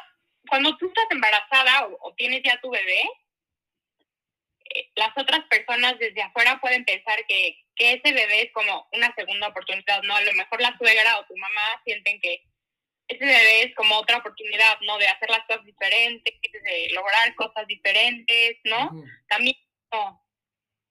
cuando 0.49 0.77
tú 0.77 0.87
estás 0.87 1.07
embarazada 1.11 1.87
o, 1.87 2.09
o 2.09 2.15
tienes 2.15 2.43
ya 2.45 2.61
tu 2.61 2.71
bebé, 2.71 3.03
eh, 4.75 4.91
las 4.97 5.17
otras 5.17 5.45
personas 5.49 5.99
desde 5.99 6.23
afuera 6.23 6.59
pueden 6.61 6.85
pensar 6.85 7.19
que, 7.27 7.65
que 7.75 7.95
ese 7.95 8.13
bebé 8.13 8.43
es 8.43 8.53
como 8.53 8.89
una 8.93 9.15
segunda 9.15 9.49
oportunidad, 9.49 10.03
¿no? 10.03 10.15
A 10.17 10.23
lo 10.23 10.33
mejor 10.33 10.61
la 10.61 10.77
suegra 10.79 11.19
o 11.19 11.27
tu 11.27 11.37
mamá 11.37 11.83
sienten 11.85 12.21
que 12.21 12.43
ese 13.09 13.25
bebé 13.25 13.65
es 13.65 13.75
como 13.77 13.97
otra 13.99 14.19
oportunidad, 14.19 14.81
¿no? 14.83 14.99
De 14.99 15.09
hacer 15.09 15.31
las 15.31 15.47
cosas 15.47 15.65
diferentes, 15.65 16.35
de 16.67 16.89
lograr 16.95 17.35
cosas 17.35 17.67
diferentes, 17.67 18.59
¿no? 18.65 18.91
También 19.29 19.57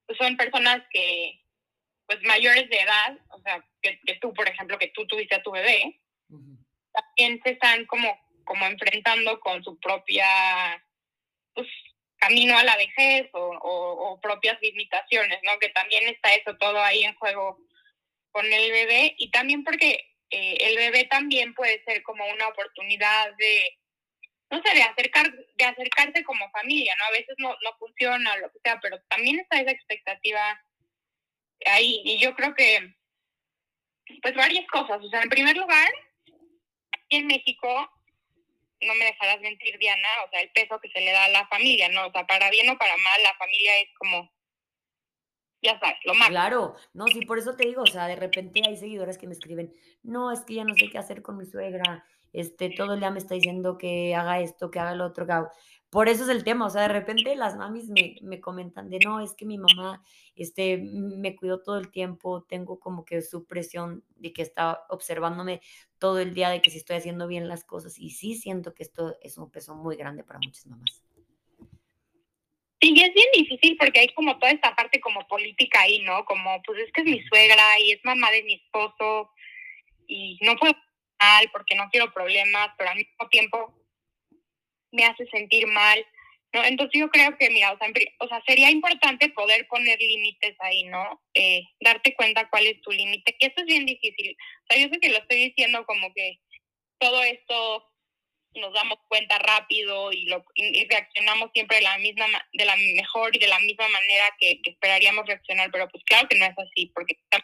pues 0.06 0.18
son 0.18 0.38
personas 0.38 0.82
que, 0.92 1.42
pues 2.06 2.22
mayores 2.24 2.70
de 2.70 2.80
edad, 2.80 3.18
o 3.30 3.42
sea, 3.42 3.64
que, 3.82 4.00
que 4.06 4.16
tú, 4.16 4.34
por 4.34 4.48
ejemplo, 4.48 4.78
que 4.78 4.90
tú 4.90 5.06
tuviste 5.08 5.36
a 5.36 5.44
tu 5.44 5.52
bebé, 5.52 6.00
también 6.94 7.42
se 7.44 7.52
están 7.52 7.86
como, 7.86 8.18
como 8.44 8.66
enfrentando 8.66 9.40
con 9.40 9.64
su 9.64 9.80
propia, 9.80 10.28
pues, 11.54 11.68
camino 12.18 12.58
a 12.58 12.64
la 12.64 12.78
vejez 12.78 13.30
o, 13.34 13.40
o, 13.40 14.14
o 14.14 14.22
propias 14.22 14.60
limitaciones, 14.62 15.40
¿no? 15.44 15.60
Que 15.60 15.70
también 15.70 16.08
está 16.08 16.34
eso 16.34 16.56
todo 16.58 16.82
ahí 16.82 17.04
en 17.04 17.16
juego 17.16 17.60
con 18.32 18.46
el 18.52 18.72
bebé 18.72 19.16
y 19.18 19.30
también 19.32 19.64
porque 19.64 20.16
eh, 20.30 20.58
el 20.60 20.76
bebé 20.76 21.06
también 21.06 21.54
puede 21.54 21.84
ser 21.84 22.04
como 22.04 22.26
una 22.28 22.48
oportunidad 22.48 23.34
de, 23.38 23.80
no 24.50 24.62
sé, 24.62 24.76
de, 24.76 24.84
acercar, 24.84 25.32
de 25.32 25.66
acercarse 25.66 26.24
como 26.24 26.50
familia, 26.52 26.96
¿no? 26.98 27.06
A 27.06 27.12
veces 27.12 27.36
no, 27.38 27.50
no 27.50 27.78
funciona, 27.78 28.38
lo 28.38 28.52
que 28.52 28.60
sea, 28.64 28.80
pero 28.80 29.02
también 29.10 29.40
está 29.40 29.60
esa 29.60 29.72
expectativa 29.72 30.62
ahí. 31.66 32.02
Y 32.04 32.20
yo 32.20 32.36
creo 32.36 32.54
que, 32.54 32.96
pues 34.22 34.36
varias 34.36 34.68
cosas. 34.68 35.04
O 35.04 35.10
sea, 35.10 35.22
en 35.22 35.30
primer 35.30 35.58
lugar, 35.58 35.92
aquí 36.92 37.18
en 37.18 37.28
México, 37.28 37.68
no 38.82 38.94
me 38.96 39.06
dejarás 39.06 39.42
mentir, 39.42 39.78
Diana, 39.80 40.08
o 40.26 40.30
sea, 40.30 40.42
el 40.42 40.52
peso 40.52 40.80
que 40.80 40.90
se 40.90 41.02
le 41.02 41.12
da 41.12 41.26
a 41.26 41.30
la 41.30 41.48
familia, 41.48 41.90
¿no? 41.90 42.08
O 42.08 42.12
sea, 42.12 42.26
para 42.28 42.50
bien 42.52 42.70
o 42.70 42.78
para 42.78 42.96
mal, 42.98 43.24
la 43.24 43.36
familia 43.36 43.80
es 43.80 43.90
como 43.98 44.32
ya 45.66 45.80
sabes, 45.80 45.98
lo 46.06 46.14
más. 46.14 46.30
Claro, 46.30 46.76
no, 46.94 47.08
sí, 47.08 47.26
por 47.26 47.40
eso 47.40 47.56
te 47.56 47.66
digo, 47.66 47.82
o 47.82 47.88
sea, 47.88 48.08
de 48.08 48.16
repente 48.16 48.62
hay 48.66 48.78
seguidores 48.78 49.18
que 49.18 49.26
me 49.26 49.34
escriben, 49.34 49.74
no, 50.04 50.32
es 50.32 50.42
que 50.42 50.54
ya 50.54 50.64
no 50.64 50.76
sé 50.76 50.90
qué 50.90 51.00
hacer 51.00 51.24
con 51.24 51.38
mi 51.38 51.46
suegra, 51.46 52.06
este, 52.36 52.70
todo 52.70 52.94
el 52.94 53.00
día 53.00 53.12
me 53.12 53.20
está 53.20 53.34
diciendo 53.34 53.78
que 53.78 54.14
haga 54.14 54.42
esto, 54.42 54.70
que 54.70 54.80
haga 54.80 54.94
lo 54.94 55.06
otro, 55.06 55.26
que 55.26 55.32
haga... 55.32 55.52
Por 55.90 56.10
eso 56.10 56.24
es 56.24 56.30
el 56.30 56.44
tema, 56.44 56.66
o 56.66 56.70
sea, 56.70 56.82
de 56.82 56.88
repente 56.90 57.34
las 57.38 57.56
mamis 57.56 57.88
me, 57.88 58.18
me, 58.22 58.42
comentan 58.42 58.90
de, 58.90 59.00
no, 59.00 59.22
es 59.22 59.34
que 59.34 59.46
mi 59.46 59.58
mamá, 59.58 60.04
este, 60.36 60.78
me 60.78 61.38
cuidó 61.38 61.62
todo 61.62 61.78
el 61.78 61.90
tiempo, 61.90 62.44
tengo 62.44 62.80
como 62.80 63.06
que 63.06 63.22
su 63.22 63.46
presión 63.46 64.04
de 64.18 64.34
que 64.34 64.42
está 64.42 64.82
observándome 64.90 65.62
todo 65.98 66.20
el 66.20 66.34
día 66.34 66.50
de 66.50 66.62
que 66.62 66.70
si 66.70 66.80
estoy 66.80 66.98
haciendo 66.98 67.28
bien 67.28 67.48
las 67.48 67.64
cosas, 67.64 67.98
y 67.98 68.10
sí 68.10 68.36
siento 68.36 68.74
que 68.74 68.84
esto 68.84 69.16
es 69.22 69.38
un 69.38 69.50
peso 69.50 69.74
muy 69.74 69.96
grande 69.96 70.26
para 70.26 70.40
muchas 70.40 70.68
mamás. 70.68 71.02
Sí, 72.82 72.94
y 72.94 73.02
es 73.02 73.14
bien 73.14 73.28
difícil 73.34 73.78
porque 73.80 74.02
hay 74.02 74.10
como 74.10 74.38
toda 74.38 74.52
esta 74.52 74.76
parte 74.76 75.00
como 75.00 75.26
política 75.28 75.82
ahí, 75.82 76.02
¿no? 76.02 76.26
Como, 76.26 76.62
pues 76.64 76.80
es 76.80 76.92
que 76.92 77.02
es 77.02 77.08
mi 77.08 77.24
suegra 77.24 77.80
y 77.80 77.94
es 77.94 78.04
mamá 78.04 78.30
de 78.32 78.44
mi 78.44 78.56
esposo 78.56 79.32
y 80.08 80.38
no 80.42 80.58
puedo 80.58 80.74
mal 81.20 81.50
porque 81.52 81.76
no 81.76 81.90
quiero 81.90 82.14
problemas, 82.14 82.70
pero 82.78 82.90
al 82.90 82.98
mismo 82.98 83.30
tiempo 83.30 83.74
me 84.92 85.06
hace 85.06 85.26
sentir 85.28 85.68
mal, 85.68 86.06
¿no? 86.54 86.64
Entonces 86.64 87.00
yo 87.00 87.10
creo 87.10 87.38
que, 87.38 87.50
mira, 87.50 87.72
o 87.72 87.78
sea, 87.78 87.88
o 88.20 88.28
sea 88.28 88.42
sería 88.48 88.70
importante 88.70 89.30
poder 89.30 89.68
poner 89.68 90.00
límites 90.00 90.56
ahí, 90.60 90.84
¿no? 90.84 91.22
Eh, 91.34 91.64
darte 91.82 92.16
cuenta 92.16 92.50
cuál 92.50 92.68
es 92.68 92.82
tu 92.82 92.92
límite, 92.92 93.36
que 93.38 93.48
eso 93.48 93.56
es 93.58 93.66
bien 93.66 93.86
difícil. 93.86 94.36
O 94.64 94.66
sea, 94.70 94.82
yo 94.82 94.90
sé 94.92 95.00
que 95.00 95.10
lo 95.10 95.18
estoy 95.18 95.50
diciendo 95.50 95.86
como 95.86 96.14
que 96.14 96.40
todo 97.00 97.24
esto 97.24 97.86
nos 98.60 98.74
damos 98.74 98.98
cuenta 99.08 99.38
rápido 99.40 100.12
y, 100.12 100.26
lo, 100.26 100.44
reaccionamos 100.90 101.52
siempre 101.54 101.78
de 101.78 101.84
la 101.84 101.98
misma 101.98 102.26
de 102.54 102.66
la 102.66 102.76
mejor 102.76 103.36
y 103.36 103.40
de 103.40 103.48
la 103.48 103.60
misma 103.60 103.88
manera 103.90 104.26
que, 104.40 104.62
esperaríamos 104.64 105.26
reaccionar 105.26 105.70
pero 105.72 105.88
pues 105.90 106.04
claro 106.06 106.28
que 106.28 106.38
no 106.38 106.46
es 106.46 106.58
así 106.58 106.92
porque 106.96 107.18
estás 107.22 107.44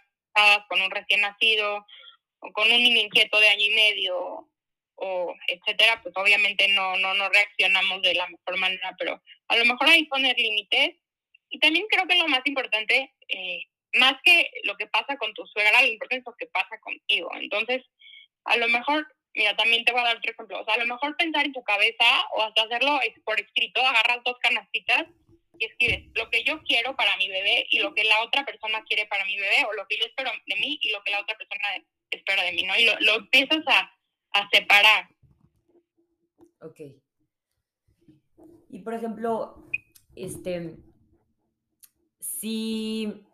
con 0.70 0.82
un 0.82 0.92
recién 0.92 1.22
nacido 1.22 1.86
o 2.42 2.52
con 2.54 2.72
un 2.72 2.84
niño 2.84 3.02
inquieto 3.02 3.40
de 3.40 3.50
año 3.50 3.66
y 3.66 3.76
medio 3.76 4.50
o 4.96 5.36
etcétera 5.48 6.00
pues 6.04 6.14
obviamente 6.16 6.68
no 6.68 6.98
no 6.98 7.14
no 7.14 7.30
reaccionamos 7.30 8.02
de 8.02 8.14
la 8.14 8.28
mejor 8.28 8.58
manera 8.58 8.96
pero 9.00 9.22
a 9.48 9.56
lo 9.56 9.66
mejor 9.66 9.90
hay 9.90 10.04
que 10.04 10.10
poner 10.10 10.38
límites 10.38 10.98
y 11.50 11.60
también 11.60 11.86
creo 11.90 12.08
que 12.08 12.16
lo 12.16 12.28
más 12.28 12.42
importante 12.46 13.14
eh, 13.28 13.64
más 13.94 14.16
que 14.24 14.52
lo 14.64 14.78
que 14.78 14.88
pasa 14.88 15.18
con 15.18 15.34
tu 15.34 15.46
suegra 15.48 15.82
lo 15.82 15.88
importante 15.88 16.22
es 16.22 16.26
lo 16.26 16.36
que 16.36 16.48
pasa 16.48 16.80
contigo 16.80 17.32
entonces 17.36 17.84
a 18.46 18.58
lo 18.58 18.68
mejor 18.68 19.08
Mira, 19.34 19.56
también 19.56 19.86
te 19.86 19.92
voy 19.94 20.02
a 20.02 20.06
dar 20.06 20.18
otro 20.18 20.32
ejemplo. 20.32 20.60
O 20.60 20.66
sea, 20.66 20.74
a 20.74 20.78
lo 20.78 20.86
mejor 20.86 21.16
pensar 21.16 21.46
en 21.46 21.54
tu 21.54 21.64
cabeza 21.64 22.06
o 22.32 22.44
hasta 22.44 22.64
hacerlo 22.64 23.00
por 23.24 23.40
escrito, 23.40 23.82
agarras 23.82 24.24
dos 24.26 24.38
canastitas 24.40 25.06
y 25.58 25.66
escribes 25.66 26.04
lo 26.16 26.30
que 26.30 26.44
yo 26.44 26.62
quiero 26.64 26.96
para 26.96 27.16
mi 27.18 27.30
bebé 27.30 27.66
y 27.70 27.80
lo 27.80 27.94
que 27.94 28.04
la 28.04 28.22
otra 28.24 28.44
persona 28.46 28.84
quiere 28.84 29.06
para 29.06 29.26
mi 29.26 29.38
bebé 29.38 29.66
o 29.70 29.74
lo 29.74 29.88
que 29.88 29.98
yo 29.98 30.06
espero 30.06 30.32
de 30.46 30.56
mí 30.56 30.80
y 30.82 30.92
lo 30.92 31.02
que 31.04 31.12
la 31.12 31.22
otra 31.22 31.38
persona 31.38 31.64
espera 32.12 32.44
de 32.44 32.54
mí, 32.54 32.64
¿no? 32.64 32.74
Y 32.78 32.86
lo, 33.06 33.16
empiezas 33.16 33.64
a, 33.68 33.92
a 34.34 34.50
separar. 34.50 35.10
Ok. 36.62 36.82
Y 38.70 38.80
por 38.80 38.94
ejemplo, 38.94 39.68
este, 40.16 40.78
si, 42.20 43.26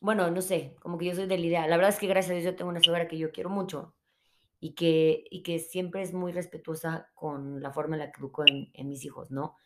bueno, 0.00 0.30
no 0.30 0.42
sé, 0.42 0.74
como 0.80 0.98
que 0.98 1.06
yo 1.06 1.14
soy 1.14 1.26
de 1.26 1.38
la 1.38 1.46
idea. 1.46 1.66
La 1.68 1.76
verdad 1.76 1.92
es 1.92 1.98
que 1.98 2.06
gracias 2.06 2.30
a 2.30 2.34
Dios 2.34 2.44
yo 2.44 2.56
tengo 2.56 2.70
una 2.70 2.82
suegra 2.82 3.08
que 3.08 3.18
yo 3.18 3.30
quiero 3.32 3.50
mucho 3.50 3.94
y 4.60 4.74
que, 4.74 5.24
y 5.30 5.42
que 5.42 5.58
siempre 5.58 6.02
es 6.02 6.12
muy 6.12 6.32
respetuosa 6.32 7.10
con 7.14 7.62
la 7.62 7.72
forma 7.72 7.96
en 7.96 8.00
la 8.00 8.10
que 8.10 8.20
educo 8.20 8.44
en, 8.46 8.70
en 8.72 8.88
mis 8.88 9.04
hijos, 9.04 9.30
¿no? 9.30 9.56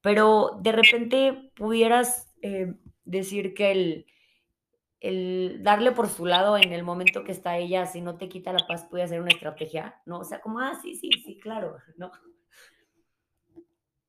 Pero 0.00 0.58
de 0.60 0.72
repente 0.72 1.52
pudieras 1.54 2.34
eh, 2.42 2.74
decir 3.04 3.54
que 3.54 3.70
el, 3.70 4.06
el 5.02 5.64
darle 5.64 5.90
por 5.90 6.08
su 6.08 6.26
lado 6.26 6.56
en 6.56 6.72
el 6.72 6.84
momento 6.84 7.24
que 7.24 7.32
está 7.32 7.58
ella, 7.58 7.86
si 7.86 8.00
no 8.00 8.16
te 8.16 8.28
quita 8.28 8.52
la 8.52 8.64
paz, 8.68 8.86
puede 8.88 9.08
ser 9.08 9.20
una 9.20 9.32
estrategia, 9.32 10.00
¿no? 10.06 10.20
O 10.20 10.24
sea, 10.24 10.40
como, 10.40 10.60
ah, 10.60 10.78
sí, 10.80 10.94
sí, 10.94 11.10
sí, 11.24 11.40
claro, 11.40 11.76
¿no? 11.96 12.12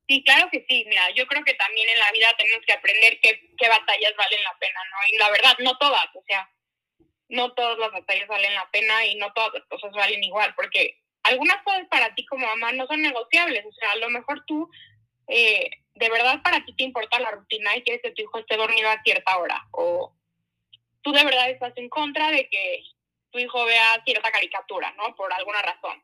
Sí, 0.06 0.22
claro 0.22 0.48
que 0.52 0.64
sí. 0.68 0.84
Mira, 0.88 1.10
yo 1.16 1.26
creo 1.26 1.42
que 1.42 1.54
también 1.54 1.88
en 1.88 1.98
la 1.98 2.12
vida 2.12 2.28
tenemos 2.38 2.64
que 2.64 2.74
aprender 2.74 3.18
qué, 3.20 3.50
qué 3.58 3.68
batallas 3.68 4.14
valen 4.16 4.42
la 4.44 4.56
pena, 4.60 4.80
¿no? 4.92 4.96
Y 5.10 5.18
la 5.18 5.30
verdad, 5.30 5.56
no 5.58 5.76
todas, 5.78 6.06
o 6.14 6.22
sea, 6.28 6.48
no 7.28 7.52
todas 7.54 7.76
las 7.78 7.90
batallas 7.90 8.28
valen 8.28 8.54
la 8.54 8.70
pena 8.70 9.04
y 9.04 9.16
no 9.16 9.32
todas 9.32 9.52
las 9.54 9.64
cosas 9.64 9.90
valen 9.92 10.22
igual, 10.22 10.54
porque 10.54 11.00
algunas 11.24 11.60
cosas 11.64 11.88
para 11.90 12.14
ti 12.14 12.24
como 12.26 12.46
mamá 12.46 12.70
no 12.70 12.86
son 12.86 13.02
negociables, 13.02 13.64
o 13.66 13.72
sea, 13.72 13.92
a 13.92 13.96
lo 13.96 14.10
mejor 14.10 14.44
tú, 14.46 14.70
eh, 15.26 15.70
de 15.94 16.08
verdad 16.08 16.40
para 16.44 16.64
ti 16.64 16.76
te 16.76 16.84
importa 16.84 17.18
la 17.18 17.32
rutina 17.32 17.76
y 17.76 17.82
quieres 17.82 18.02
que 18.02 18.12
tu 18.12 18.22
hijo 18.22 18.38
esté 18.38 18.56
dormido 18.56 18.88
a 18.90 19.02
cierta 19.02 19.38
hora, 19.38 19.66
o 19.72 20.14
tú 21.04 21.12
de 21.12 21.24
verdad 21.24 21.50
estás 21.50 21.72
en 21.76 21.88
contra 21.88 22.32
de 22.32 22.48
que 22.48 22.82
tu 23.30 23.38
hijo 23.38 23.64
vea 23.64 24.02
cierta 24.04 24.32
caricatura, 24.32 24.92
¿no? 24.96 25.14
Por 25.14 25.32
alguna 25.32 25.62
razón 25.62 26.02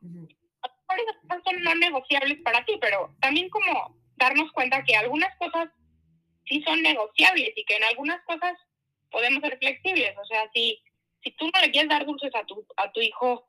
esas 0.99 1.17
cosas 1.23 1.43
son 1.45 1.63
no 1.63 1.75
negociables 1.75 2.39
para 2.43 2.65
ti, 2.65 2.77
pero 2.81 3.15
también 3.21 3.49
como 3.51 3.97
darnos 4.17 4.51
cuenta 4.53 4.85
que 4.85 4.97
algunas 4.97 5.35
cosas 5.37 5.69
sí 6.47 6.63
son 6.63 6.83
negociables 6.83 7.53
y 7.57 7.65
que 7.65 7.77
en 7.77 7.85
algunas 7.85 8.23
cosas 8.25 8.57
podemos 9.11 9.41
ser 9.41 9.59
flexibles. 9.59 10.17
O 10.19 10.25
sea, 10.25 10.51
si, 10.53 10.83
si 11.23 11.31
tú 11.33 11.51
no 11.53 11.61
le 11.61 11.71
quieres 11.71 11.91
dar 11.91 12.07
dulces 12.07 12.35
a 12.35 12.45
tu, 12.45 12.67
a 12.77 12.91
tu 12.93 13.01
hijo 13.01 13.47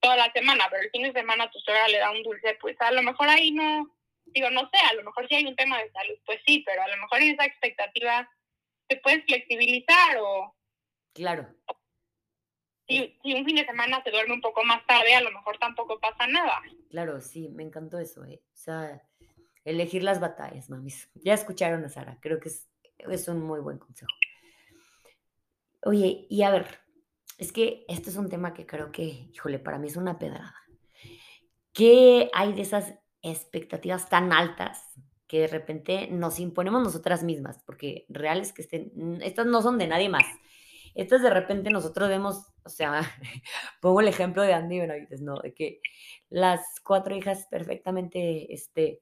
toda 0.00 0.16
la 0.16 0.32
semana, 0.32 0.66
pero 0.70 0.82
el 0.82 0.90
fin 0.90 1.02
de 1.02 1.12
semana 1.12 1.50
tu 1.50 1.58
suegra 1.60 1.88
le 1.88 1.98
da 1.98 2.10
un 2.10 2.22
dulce, 2.22 2.56
pues 2.60 2.76
a 2.80 2.90
lo 2.90 3.02
mejor 3.02 3.28
ahí 3.28 3.52
no, 3.52 3.94
digo, 4.26 4.50
no 4.50 4.60
sé, 4.72 4.78
a 4.90 4.94
lo 4.94 5.04
mejor 5.04 5.28
si 5.28 5.36
hay 5.36 5.46
un 5.46 5.56
tema 5.56 5.78
de 5.82 5.90
salud, 5.92 6.18
pues 6.26 6.40
sí, 6.46 6.62
pero 6.66 6.82
a 6.82 6.88
lo 6.88 6.96
mejor 6.96 7.22
en 7.22 7.34
esa 7.34 7.44
expectativa 7.44 8.28
te 8.88 8.96
puedes 8.96 9.24
flexibilizar 9.24 10.18
o... 10.20 10.54
Claro 11.12 11.48
si, 12.86 13.18
si, 13.22 13.34
un 13.34 13.44
fin 13.44 13.56
de 13.56 13.64
semana 13.64 14.02
se 14.02 14.10
duerme 14.10 14.34
un 14.34 14.40
poco 14.40 14.64
más 14.64 14.84
tarde, 14.86 15.14
a 15.14 15.20
lo 15.20 15.30
mejor 15.30 15.58
tampoco 15.58 15.98
pasa 16.00 16.26
nada. 16.26 16.60
Claro, 16.90 17.20
sí, 17.20 17.48
me 17.48 17.62
encantó 17.62 17.98
eso. 17.98 18.24
¿eh? 18.24 18.42
O 18.52 18.56
sea, 18.56 19.02
elegir 19.64 20.02
las 20.02 20.20
batallas, 20.20 20.70
mamis. 20.70 21.10
Ya 21.24 21.34
escucharon 21.34 21.84
a 21.84 21.88
Sara, 21.88 22.18
creo 22.20 22.40
que 22.40 22.48
es, 22.48 22.68
es 22.98 23.28
un 23.28 23.42
muy 23.42 23.60
buen 23.60 23.78
consejo. 23.78 24.10
Oye, 25.84 26.26
y 26.28 26.42
a 26.42 26.50
ver, 26.50 26.80
es 27.38 27.52
que 27.52 27.84
este 27.88 28.10
es 28.10 28.16
un 28.16 28.28
tema 28.28 28.54
que 28.54 28.66
creo 28.66 28.92
que, 28.92 29.02
híjole, 29.32 29.58
para 29.58 29.78
mí 29.78 29.88
es 29.88 29.96
una 29.96 30.18
pedrada. 30.18 30.54
¿Qué 31.72 32.30
hay 32.34 32.52
de 32.52 32.62
esas 32.62 32.94
expectativas 33.22 34.08
tan 34.08 34.32
altas 34.32 34.84
que 35.26 35.40
de 35.40 35.46
repente 35.48 36.08
nos 36.08 36.38
imponemos 36.38 36.82
nosotras 36.82 37.24
mismas? 37.24 37.58
Porque 37.64 38.04
reales 38.08 38.52
que 38.52 38.62
estén, 38.62 39.20
estas 39.22 39.46
no 39.46 39.62
son 39.62 39.78
de 39.78 39.88
nadie 39.88 40.08
más. 40.08 40.26
Estas 40.94 41.22
de 41.22 41.30
repente 41.30 41.70
nosotros 41.70 42.08
vemos 42.08 42.52
o 42.64 42.68
sea, 42.68 43.02
pongo 43.80 44.00
el 44.00 44.08
ejemplo 44.08 44.42
de 44.42 44.54
Andy 44.54 44.80
Benavides, 44.80 45.20
¿no? 45.20 45.36
De 45.36 45.54
que 45.54 45.80
las 46.30 46.60
cuatro 46.84 47.14
hijas 47.14 47.46
perfectamente 47.50 48.52
este, 48.52 49.00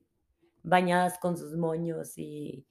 bañadas 0.62 1.18
con 1.18 1.36
sus 1.36 1.56
moños 1.56 2.16
y 2.16 2.66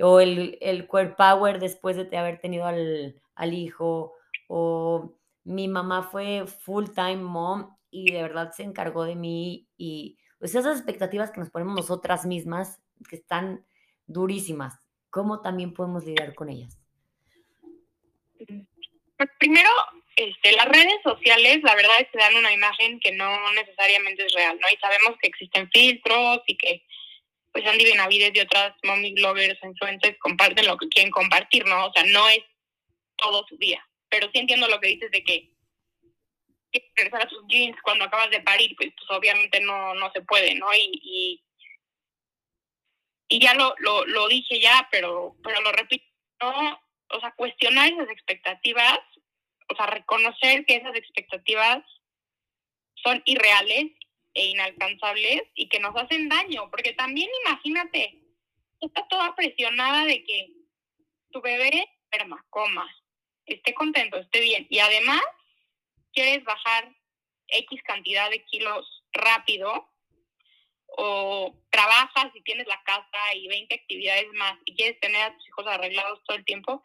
o 0.00 0.20
el, 0.20 0.58
el 0.60 0.86
core 0.86 1.14
power 1.16 1.58
después 1.58 1.96
de 1.96 2.16
haber 2.16 2.40
tenido 2.40 2.66
al, 2.66 3.20
al 3.34 3.52
hijo 3.52 4.12
o 4.48 5.16
mi 5.42 5.66
mamá 5.66 6.04
fue 6.04 6.46
full 6.46 6.86
time 6.94 7.16
mom 7.16 7.76
y 7.90 8.12
de 8.12 8.22
verdad 8.22 8.52
se 8.52 8.62
encargó 8.62 9.04
de 9.04 9.16
mí 9.16 9.68
y 9.76 10.18
pues 10.38 10.54
esas 10.54 10.76
expectativas 10.76 11.32
que 11.32 11.40
nos 11.40 11.50
ponemos 11.50 11.74
nosotras 11.74 12.26
mismas 12.26 12.80
que 13.08 13.16
están 13.16 13.66
durísimas, 14.06 14.78
¿cómo 15.10 15.40
también 15.40 15.74
podemos 15.74 16.04
lidiar 16.04 16.34
con 16.36 16.48
ellas? 16.48 16.77
Primero, 19.38 19.70
este, 20.16 20.52
las 20.52 20.66
redes 20.66 21.00
sociales, 21.02 21.60
la 21.62 21.74
verdad 21.74 22.00
es 22.00 22.08
que 22.10 22.18
dan 22.18 22.36
una 22.36 22.52
imagen 22.52 23.00
que 23.00 23.12
no 23.12 23.52
necesariamente 23.52 24.24
es 24.24 24.32
real, 24.32 24.58
¿no? 24.60 24.68
Y 24.68 24.76
sabemos 24.76 25.16
que 25.20 25.28
existen 25.28 25.70
filtros 25.70 26.40
y 26.46 26.56
que 26.56 26.84
pues 27.52 27.66
Andy 27.66 27.84
Benavides 27.84 28.32
y 28.34 28.40
otras 28.40 28.74
mommy 28.84 29.14
bloggers, 29.14 29.58
influencers 29.62 30.18
comparten 30.18 30.66
lo 30.66 30.76
que 30.76 30.88
quieren 30.88 31.10
compartir, 31.10 31.64
¿no? 31.66 31.86
O 31.86 31.92
sea, 31.92 32.04
no 32.04 32.28
es 32.28 32.40
todo 33.16 33.44
su 33.48 33.56
día. 33.56 33.84
Pero 34.08 34.28
sí 34.32 34.38
entiendo 34.38 34.68
lo 34.68 34.78
que 34.80 34.88
dices 34.88 35.10
de 35.10 35.24
que 35.24 35.50
regresar 36.96 37.22
a 37.22 37.28
tus 37.28 37.44
jeans 37.48 37.76
cuando 37.82 38.04
acabas 38.04 38.30
de 38.30 38.40
parir, 38.40 38.74
pues, 38.76 38.92
pues 38.96 39.18
obviamente 39.18 39.60
no, 39.60 39.94
no 39.94 40.10
se 40.12 40.22
puede, 40.22 40.54
¿no? 40.54 40.66
Y, 40.74 41.42
y, 43.28 43.40
ya 43.40 43.54
lo, 43.54 43.74
lo, 43.78 44.04
lo 44.06 44.28
dije 44.28 44.60
ya, 44.60 44.88
pero, 44.90 45.36
pero 45.42 45.60
lo 45.60 45.72
repito, 45.72 46.04
¿no? 46.40 46.80
O 47.10 47.20
sea, 47.20 47.32
cuestionar 47.32 47.90
esas 47.90 48.10
expectativas 48.10 49.00
o 49.68 49.76
sea, 49.76 49.86
reconocer 49.86 50.64
que 50.64 50.76
esas 50.76 50.96
expectativas 50.96 51.84
son 52.94 53.22
irreales 53.26 53.92
e 54.34 54.46
inalcanzables 54.46 55.42
y 55.54 55.68
que 55.68 55.80
nos 55.80 55.94
hacen 55.96 56.28
daño, 56.28 56.70
porque 56.70 56.94
también 56.94 57.28
imagínate, 57.44 58.22
está 58.80 59.06
toda 59.08 59.34
presionada 59.34 60.04
de 60.04 60.24
que 60.24 60.52
tu 61.30 61.40
bebé 61.40 61.88
enferma, 62.10 62.44
coma, 62.50 62.90
esté 63.46 63.74
contento, 63.74 64.18
esté 64.18 64.40
bien, 64.40 64.66
y 64.70 64.78
además 64.78 65.22
quieres 66.12 66.42
bajar 66.44 66.94
X 67.48 67.82
cantidad 67.84 68.30
de 68.30 68.44
kilos 68.44 69.04
rápido, 69.12 69.90
o 71.00 71.54
trabajas 71.70 72.26
y 72.34 72.42
tienes 72.42 72.66
la 72.66 72.82
casa 72.82 73.34
y 73.36 73.46
20 73.46 73.72
actividades 73.72 74.26
más 74.32 74.54
y 74.64 74.74
quieres 74.74 74.98
tener 74.98 75.22
a 75.22 75.32
tus 75.32 75.46
hijos 75.46 75.66
arreglados 75.68 76.20
todo 76.24 76.36
el 76.36 76.44
tiempo, 76.44 76.82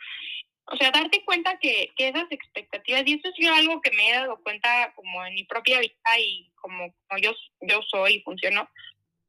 o 0.66 0.78
sea, 0.78 0.92
darte 0.92 1.26
cuenta 1.26 1.58
que, 1.58 1.92
que 1.98 2.10
esas 2.10 2.32
expectativas, 2.32 3.02
y 3.08 3.16
eso 3.16 3.28
es 3.36 3.50
algo 3.50 3.82
que 3.82 3.90
me 3.92 4.08
he 4.08 4.14
dado 4.14 4.40
cuenta 4.44 4.94
como 4.96 5.26
en 5.26 5.34
mi 5.34 5.46
propia 5.46 5.80
vida 5.80 6.20
y 6.20 6.52
como, 6.62 6.94
yo, 7.20 7.34
yo 7.62 7.82
soy 7.90 8.16
y 8.16 8.22
funciono, 8.22 8.70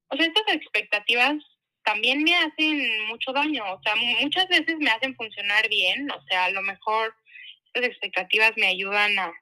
o 0.09 0.17
sea, 0.17 0.27
estas 0.27 0.55
expectativas 0.55 1.33
también 1.83 2.23
me 2.23 2.37
hacen 2.37 3.07
mucho 3.07 3.33
daño, 3.33 3.65
o 3.65 3.81
sea, 3.83 3.97
muchas 3.97 4.49
veces 4.49 4.77
me 4.79 4.91
hacen 4.91 5.17
funcionar 5.17 5.67
bien, 5.71 6.11
o 6.11 6.23
sea, 6.29 6.45
a 6.45 6.51
lo 6.51 6.61
mejor 6.61 7.17
estas 7.73 7.89
expectativas 7.89 8.53
me 8.57 8.67
ayudan 8.67 9.19
a, 9.19 9.33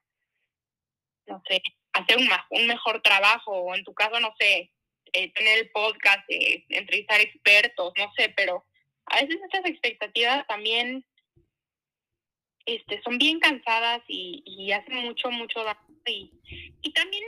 no 1.27 1.43
sé, 1.49 1.61
hacer 1.95 2.17
un, 2.17 2.29
un 2.51 2.67
mejor 2.69 3.03
trabajo, 3.03 3.51
o 3.51 3.75
en 3.75 3.83
tu 3.83 3.93
caso, 3.93 4.21
no 4.21 4.33
sé, 4.39 4.71
eh, 5.13 5.33
tener 5.33 5.59
el 5.59 5.71
podcast, 5.71 6.25
eh, 6.29 6.65
entrevistar 6.69 7.21
expertos, 7.21 7.93
no 7.97 8.13
sé, 8.17 8.33
pero 8.37 8.65
a 9.07 9.21
veces 9.21 9.41
estas 9.43 9.67
expectativas 9.67 10.47
también 10.47 11.05
este, 12.67 13.01
son 13.03 13.19
bien 13.19 13.41
cansadas 13.41 14.03
y, 14.07 14.71
hacen 14.73 14.97
mucho, 14.97 15.31
mucho 15.31 15.65
daño. 15.65 15.81
Y, 16.07 16.33
y 16.83 16.93
también 16.93 17.25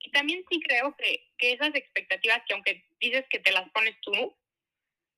y 0.00 0.10
también 0.10 0.44
sí 0.50 0.60
creo 0.60 0.96
que, 0.96 1.28
que 1.36 1.52
esas 1.52 1.74
expectativas 1.74 2.42
que 2.46 2.54
aunque 2.54 2.84
dices 3.00 3.24
que 3.30 3.40
te 3.40 3.52
las 3.52 3.68
pones 3.70 3.94
tú, 4.00 4.36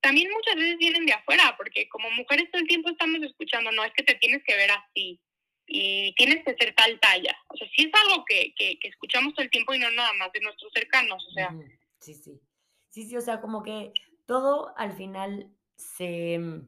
también 0.01 0.31
muchas 0.31 0.57
veces 0.57 0.79
vienen 0.79 1.07
de 1.07 1.13
afuera, 1.13 1.55
porque 1.57 1.89
como 1.89 2.11
mujeres 2.11 2.51
todo 2.51 2.61
el 2.61 2.69
tiempo 2.69 2.89
estamos 2.89 3.23
escuchando, 3.23 3.71
no, 3.73 3.85
es 3.85 3.93
que 3.93 4.03
te 4.03 4.15
tienes 4.15 4.43
que 4.45 4.57
ver 4.57 4.71
así 4.71 5.21
y 5.67 6.15
tienes 6.15 6.43
que 6.45 6.55
ser 6.59 6.75
tal 6.75 6.99
talla. 6.99 7.37
O 7.49 7.57
sea, 7.57 7.69
sí 7.77 7.83
es 7.83 8.01
algo 8.03 8.25
que, 8.25 8.53
que 8.57 8.79
escuchamos 8.83 9.35
todo 9.35 9.45
el 9.45 9.51
tiempo 9.51 9.75
y 9.75 9.79
no 9.79 9.91
nada 9.91 10.13
más 10.15 10.33
de 10.33 10.41
nuestros 10.41 10.73
cercanos, 10.73 11.25
o 11.29 11.33
sea. 11.33 11.55
Sí, 12.01 12.15
sí. 12.15 12.41
Sí, 12.89 13.05
sí, 13.05 13.17
o 13.17 13.21
sea, 13.21 13.41
como 13.41 13.63
que 13.63 13.93
todo 14.27 14.75
al 14.77 14.93
final 14.93 15.51
se 15.77 16.67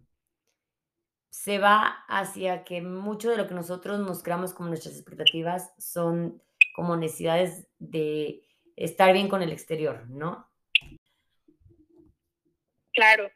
se 1.32 1.58
va 1.58 2.04
hacia 2.08 2.62
que 2.62 2.82
mucho 2.82 3.30
de 3.30 3.38
lo 3.38 3.48
que 3.48 3.54
nosotros 3.54 3.98
nos 4.00 4.22
creamos 4.22 4.52
como 4.52 4.68
nuestras 4.68 4.94
expectativas 4.94 5.72
son 5.78 6.42
como 6.74 6.94
necesidades 6.94 7.66
de 7.78 8.42
estar 8.76 9.12
bien 9.14 9.28
con 9.28 9.42
el 9.42 9.50
exterior, 9.50 10.06
¿no? 10.10 10.46
Claro, 12.92 13.30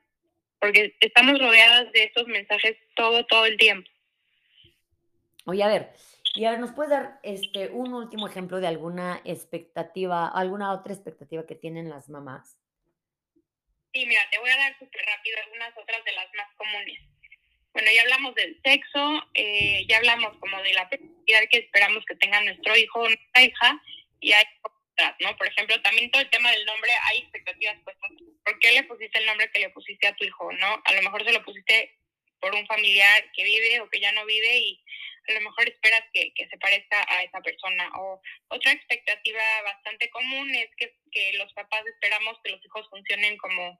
porque 0.60 0.94
estamos 1.00 1.38
rodeadas 1.38 1.90
de 1.92 2.04
estos 2.04 2.26
mensajes 2.26 2.76
todo, 2.96 3.24
todo 3.24 3.46
el 3.46 3.56
tiempo. 3.56 3.88
Oye, 5.46 5.62
a 5.62 5.68
ver, 5.68 5.94
Y 6.36 6.44
a 6.44 6.50
ver, 6.50 6.60
¿nos 6.60 6.72
puedes 6.72 6.90
dar 6.90 7.18
este, 7.22 7.70
un 7.70 7.94
último 7.94 8.28
ejemplo 8.28 8.60
de 8.60 8.66
alguna 8.66 9.22
expectativa, 9.24 10.28
alguna 10.28 10.72
otra 10.72 10.92
expectativa 10.92 11.46
que 11.46 11.54
tienen 11.54 11.88
las 11.88 12.10
mamás? 12.10 12.58
Sí, 13.94 14.04
mira, 14.04 14.20
te 14.30 14.38
voy 14.38 14.50
a 14.50 14.56
dar 14.58 14.78
súper 14.78 15.00
rápido 15.06 15.38
algunas 15.42 15.72
otras 15.78 16.04
de 16.04 16.12
las 16.12 16.26
más 16.34 16.54
comunes. 16.56 17.00
Bueno, 17.72 17.90
ya 17.90 18.02
hablamos 18.02 18.34
del 18.34 18.60
sexo, 18.62 19.22
eh, 19.32 19.86
ya 19.88 19.96
hablamos 19.96 20.36
como 20.36 20.60
de 20.62 20.74
la 20.74 20.86
felicidad 20.88 21.40
que 21.50 21.58
esperamos 21.58 22.04
que 22.04 22.16
tenga 22.16 22.42
nuestro 22.42 22.76
hijo 22.76 23.00
o 23.00 23.08
nuestra 23.08 23.42
hija, 23.42 23.82
y 24.20 24.32
hay 24.32 24.44
otras, 24.60 25.14
¿no? 25.20 25.34
Por 25.38 25.46
ejemplo, 25.46 25.80
también 25.80 26.10
todo 26.10 26.20
el 26.20 26.28
tema 26.28 26.50
del 26.50 26.66
nombre, 26.66 26.90
hay 27.04 27.18
expectativas 27.20 27.80
puestas. 27.82 28.10
¿Por 28.44 28.58
qué 28.58 28.72
le 28.72 28.82
pusiste 28.82 29.18
el 29.20 29.26
nombre 29.26 29.50
que 29.50 29.60
le 29.60 29.70
pusiste 29.70 30.06
a 30.06 30.14
tu 30.14 30.24
hijo, 30.24 30.52
no? 30.52 30.82
A 30.84 30.92
lo 30.92 31.02
mejor 31.02 31.24
se 31.24 31.32
lo 31.32 31.42
pusiste 31.42 31.96
por 32.40 32.54
un 32.54 32.66
familiar 32.66 33.24
que 33.34 33.42
vive 33.42 33.80
o 33.80 33.88
que 33.88 34.00
ya 34.00 34.12
no 34.12 34.26
vive 34.26 34.58
y 34.58 34.84
a 35.32 35.40
lo 35.40 35.48
mejor 35.48 35.68
esperas 35.68 36.02
que, 36.12 36.32
que, 36.34 36.48
se 36.48 36.58
parezca 36.58 37.04
a 37.08 37.22
esa 37.22 37.40
persona. 37.40 37.90
O 37.98 38.20
otra 38.48 38.72
expectativa 38.72 39.42
bastante 39.62 40.08
común 40.10 40.54
es 40.54 40.68
que, 40.76 40.94
que 41.10 41.32
los 41.38 41.52
papás 41.54 41.84
esperamos 41.86 42.38
que 42.42 42.50
los 42.50 42.64
hijos 42.64 42.88
funcionen 42.90 43.36
como 43.38 43.78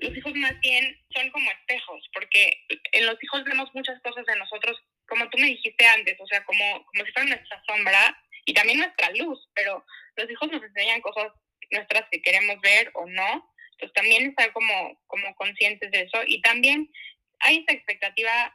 los 0.00 0.16
hijos 0.16 0.34
más 0.36 0.58
bien 0.60 0.96
son 1.10 1.30
como 1.30 1.50
espejos, 1.50 2.08
porque 2.12 2.64
en 2.92 3.06
los 3.06 3.16
hijos 3.22 3.44
vemos 3.44 3.68
muchas 3.74 4.00
cosas 4.02 4.24
de 4.26 4.36
nosotros, 4.36 4.80
como 5.08 5.28
tú 5.28 5.38
me 5.38 5.48
dijiste 5.48 5.86
antes, 5.86 6.16
o 6.20 6.26
sea, 6.26 6.44
como, 6.44 6.86
como 6.86 7.04
si 7.04 7.12
fuera 7.12 7.28
nuestra 7.28 7.62
sombra 7.66 8.16
y 8.44 8.54
también 8.54 8.78
nuestra 8.78 9.10
luz, 9.10 9.48
pero 9.54 9.84
los 10.16 10.30
hijos 10.30 10.52
nos 10.52 10.62
enseñan 10.62 11.00
cosas 11.00 11.32
nuestras 11.70 12.04
que 12.10 12.22
queremos 12.22 12.60
ver 12.60 12.90
o 12.94 13.06
no, 13.06 13.52
entonces 13.72 13.92
también 13.94 14.28
estar 14.28 14.52
como, 14.52 15.00
como 15.06 15.34
conscientes 15.34 15.90
de 15.90 16.02
eso 16.02 16.22
y 16.26 16.40
también 16.42 16.90
hay 17.40 17.58
esta 17.58 17.72
expectativa 17.72 18.54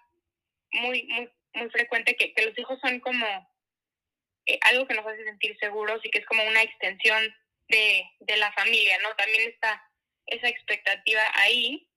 muy, 0.71 1.03
muy, 1.03 1.29
muy 1.53 1.69
frecuente 1.69 2.15
que, 2.15 2.33
que 2.33 2.45
los 2.45 2.57
hijos 2.57 2.79
son 2.81 2.99
como 2.99 3.25
eh, 4.45 4.59
algo 4.63 4.87
que 4.87 4.93
nos 4.93 5.05
hace 5.05 5.23
sentir 5.23 5.57
seguros 5.59 6.01
y 6.03 6.09
que 6.09 6.19
es 6.19 6.25
como 6.25 6.43
una 6.43 6.61
extensión 6.61 7.35
de, 7.69 8.05
de 8.19 8.37
la 8.37 8.51
familia, 8.53 8.97
¿no? 9.01 9.15
También 9.15 9.49
está 9.49 9.81
esa 10.25 10.47
expectativa 10.47 11.21
ahí. 11.35 11.89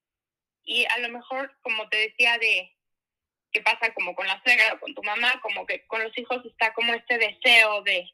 Y 0.65 0.85
a 0.87 0.99
lo 0.99 1.09
mejor, 1.09 1.57
como 1.63 1.89
te 1.89 1.97
decía, 1.97 2.39
de 2.39 2.73
qué 3.53 3.61
pasa 3.63 3.93
como 3.95 4.15
con 4.15 4.27
la 4.27 4.41
suegra 4.43 4.75
o 4.75 4.81
con 4.81 4.95
tu 4.95 5.03
mamá, 5.03 5.41
como 5.41 5.67
que 5.67 5.87
con 5.87 6.03
los 6.03 6.17
hijos 6.19 6.45
está 6.45 6.73
como 6.75 6.95
este 6.95 7.19
deseo 7.19 7.83
de, 7.83 8.09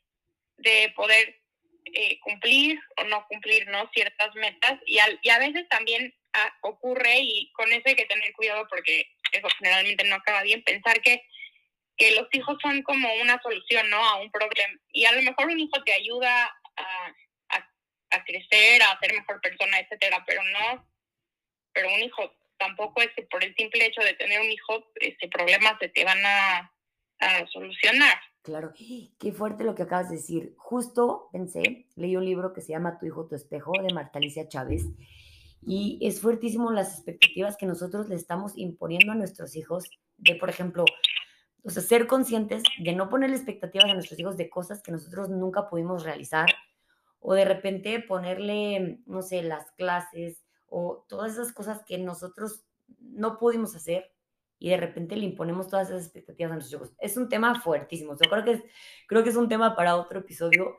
de 0.59 0.93
poder 0.95 1.41
eh, 1.87 2.21
cumplir 2.21 2.81
o 2.99 3.05
no 3.05 3.27
cumplir 3.27 3.67
no 3.69 3.91
ciertas 3.93 4.35
metas. 4.35 4.79
Y, 4.87 4.99
y 5.23 5.31
a 5.31 5.39
veces 5.39 5.69
también 5.69 6.15
ah, 6.33 6.57
ocurre 6.63 7.19
y 7.19 7.53
con 7.53 7.73
eso 7.73 7.83
hay 7.87 7.97
que 7.97 8.07
tener 8.07 8.33
cuidado 8.33 8.67
porque 8.69 9.11
eso 9.33 9.49
generalmente 9.59 10.05
no 10.05 10.17
acaba 10.17 10.43
bien 10.43 10.63
pensar 10.63 11.01
que 11.01 11.23
que 11.95 12.17
los 12.17 12.27
hijos 12.33 12.57
son 12.63 12.83
como 12.83 13.07
una 13.21 13.39
solución 13.43 13.89
no 13.91 14.03
a 14.03 14.17
un 14.17 14.31
problema 14.31 14.75
y 14.93 15.05
a 15.05 15.13
lo 15.13 15.23
mejor 15.23 15.47
un 15.47 15.61
hijo 15.61 15.83
te 15.85 15.93
ayuda 15.93 16.47
a, 16.77 17.13
a 18.13 18.25
crecer, 18.25 18.83
a 18.83 18.99
ser 19.01 19.15
mejor 19.15 19.41
persona, 19.41 19.79
etcétera, 19.79 20.23
pero 20.27 20.43
no, 20.43 20.87
pero 21.73 21.89
un 21.89 22.01
hijo 22.01 22.35
tampoco 22.59 23.03
es 23.03 23.09
que 23.17 23.23
por 23.23 23.43
el 23.43 23.55
simple 23.57 23.87
hecho 23.87 24.03
de 24.03 24.15
tener 24.15 24.41
un 24.41 24.51
hijo, 24.51 24.85
este 24.97 25.29
problemas 25.29 25.75
se 25.81 25.89
te 25.89 26.05
van 26.05 26.25
a, 26.25 26.69
solucionar. 27.53 28.19
Claro, 28.43 28.73
qué 28.77 29.33
fuerte 29.33 29.63
lo 29.63 29.77
que 29.77 29.85
acabas 29.85 30.11
de 30.11 30.17
decir. 30.17 30.55
Justo 30.57 31.29
pensé, 31.33 31.87
leí 31.95 32.17
un 32.17 32.25
libro 32.25 32.53
que 32.53 32.61
se 32.61 32.73
llama 32.73 32.99
Tu 32.99 33.07
hijo, 33.07 33.29
tu 33.29 33.37
espejo, 33.37 33.71
de 33.81 33.95
Marta 33.95 34.19
Alicia 34.19 34.49
Chávez, 34.49 34.87
y 35.65 35.99
es 36.03 36.21
fuertísimo 36.21 36.73
las 36.73 36.95
expectativas 36.95 37.57
que 37.57 37.67
nosotros 37.67 38.09
le 38.09 38.17
estamos 38.17 38.53
imponiendo 38.57 39.13
a 39.13 39.15
nuestros 39.15 39.55
hijos 39.55 39.85
de, 40.19 40.35
por 40.35 40.51
ejemplo, 40.51 40.85
o 41.65 41.71
sea, 41.71 41.83
ser 41.83 42.07
conscientes 42.07 42.63
de 42.81 42.93
no 42.93 43.09
ponerle 43.09 43.37
expectativas 43.37 43.91
a 43.91 43.95
nuestros 43.95 44.19
hijos 44.19 44.37
de 44.37 44.51
cosas 44.51 44.83
que 44.83 44.91
nosotros 44.91 45.29
nunca 45.31 45.69
pudimos 45.69 46.03
realizar 46.03 46.49
o 47.21 47.35
de 47.35 47.45
repente 47.45 48.01
ponerle, 48.01 49.01
no 49.07 49.23
sé, 49.23 49.43
las 49.43 49.71
clases 49.73 50.43
o 50.67 51.07
todas 51.09 51.33
esas 51.33 51.53
cosas 51.53 51.85
que 51.85 51.99
nosotros 51.99 52.65
no 52.99 53.39
pudimos 53.39 53.77
hacer 53.77 54.11
y 54.59 54.71
de 54.71 54.77
repente 54.77 55.17
le 55.17 55.25
imponemos 55.25 55.69
todas 55.69 55.89
esas 55.89 56.05
expectativas 56.05 56.51
a 56.51 56.55
nuestros 56.55 56.81
hijos. 56.81 56.95
Es 56.99 57.17
un 57.17 57.29
tema 57.29 57.61
fuertísimo. 57.61 58.17
Yo 58.21 58.29
creo 58.29 58.45
que 58.45 58.53
es, 58.53 58.63
creo 59.07 59.23
que 59.23 59.31
es 59.31 59.37
un 59.37 59.49
tema 59.49 59.77
para 59.77 59.97
otro 59.97 60.21
episodio, 60.21 60.77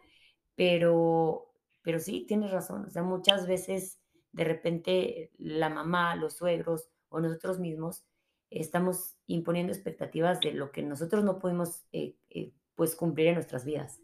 pero, 0.55 1.53
pero 1.81 1.99
sí, 1.99 2.25
tienes 2.27 2.51
razón. 2.51 2.85
O 2.85 2.89
sea, 2.89 3.03
muchas 3.03 3.47
veces 3.47 4.02
de 4.33 4.43
repente 4.43 5.31
la 5.37 5.69
mamá, 5.69 6.15
los 6.15 6.35
suegros 6.35 6.89
o 7.09 7.19
nosotros 7.19 7.59
mismos 7.59 8.03
estamos 8.49 9.15
imponiendo 9.27 9.71
expectativas 9.71 10.39
de 10.41 10.51
lo 10.51 10.71
que 10.71 10.83
nosotros 10.83 11.23
no 11.23 11.39
pudimos 11.39 11.83
eh, 11.91 12.15
eh, 12.29 12.51
pues 12.75 12.95
cumplir 12.95 13.27
en 13.27 13.35
nuestras 13.35 13.65
vidas. 13.65 13.99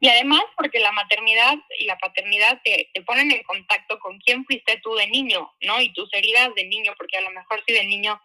Y 0.00 0.08
además 0.08 0.42
porque 0.56 0.78
la 0.80 0.92
maternidad 0.92 1.54
y 1.78 1.84
la 1.84 1.96
paternidad 1.98 2.60
te, 2.62 2.90
te, 2.92 3.02
ponen 3.02 3.30
en 3.32 3.42
contacto 3.44 3.98
con 3.98 4.18
quién 4.18 4.44
fuiste 4.44 4.78
tú 4.82 4.94
de 4.94 5.06
niño, 5.06 5.50
¿no? 5.62 5.80
Y 5.80 5.92
tus 5.94 6.12
heridas 6.12 6.54
de 6.54 6.64
niño, 6.66 6.92
porque 6.98 7.16
a 7.16 7.22
lo 7.22 7.30
mejor 7.30 7.62
si 7.66 7.72
de 7.72 7.84
niño, 7.84 8.20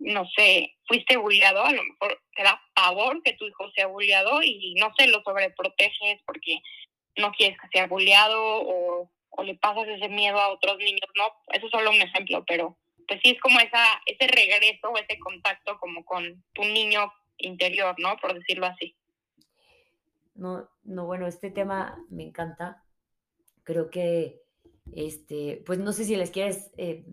no 0.00 0.28
sé, 0.36 0.76
fuiste 0.88 1.16
bulliado, 1.16 1.64
a 1.64 1.72
lo 1.72 1.84
mejor 1.84 2.20
te 2.34 2.42
da 2.42 2.60
pavor 2.74 3.22
que 3.22 3.34
tu 3.34 3.46
hijo 3.46 3.70
sea 3.72 3.86
bulliado 3.86 4.42
y 4.42 4.74
no 4.80 4.92
sé, 4.98 5.06
lo 5.06 5.22
sobreproteges 5.22 6.20
porque 6.26 6.60
no 7.16 7.32
quieres 7.32 7.58
que 7.60 7.68
sea 7.72 7.86
bulliado 7.86 8.40
o, 8.42 9.10
o 9.30 9.42
le 9.42 9.54
pasas 9.56 9.88
ese 9.88 10.08
miedo 10.08 10.38
a 10.38 10.52
otros 10.52 10.78
niños, 10.78 11.08
¿no? 11.16 11.24
Eso 11.54 11.66
es 11.66 11.72
solo 11.72 11.90
un 11.90 12.00
ejemplo, 12.00 12.44
pero 12.46 12.76
pues 13.06 13.20
sí 13.22 13.30
es 13.30 13.40
como 13.40 13.58
esa, 13.60 13.84
ese 14.06 14.26
regreso 14.26 14.88
o 14.88 14.96
ese 14.96 15.18
contacto 15.18 15.78
como 15.78 16.04
con 16.04 16.44
tu 16.52 16.62
niño 16.62 17.12
interior, 17.38 17.94
¿no? 17.98 18.16
Por 18.18 18.34
decirlo 18.34 18.66
así. 18.66 18.96
No, 20.34 20.68
no, 20.84 21.06
bueno, 21.06 21.26
este 21.26 21.50
tema 21.50 22.02
me 22.08 22.22
encanta. 22.22 22.84
Creo 23.64 23.90
que, 23.90 24.40
este, 24.94 25.62
pues 25.66 25.78
no 25.78 25.92
sé 25.92 26.04
si 26.04 26.16
les 26.16 26.30
quieres 26.30 26.70
eh, 26.76 27.04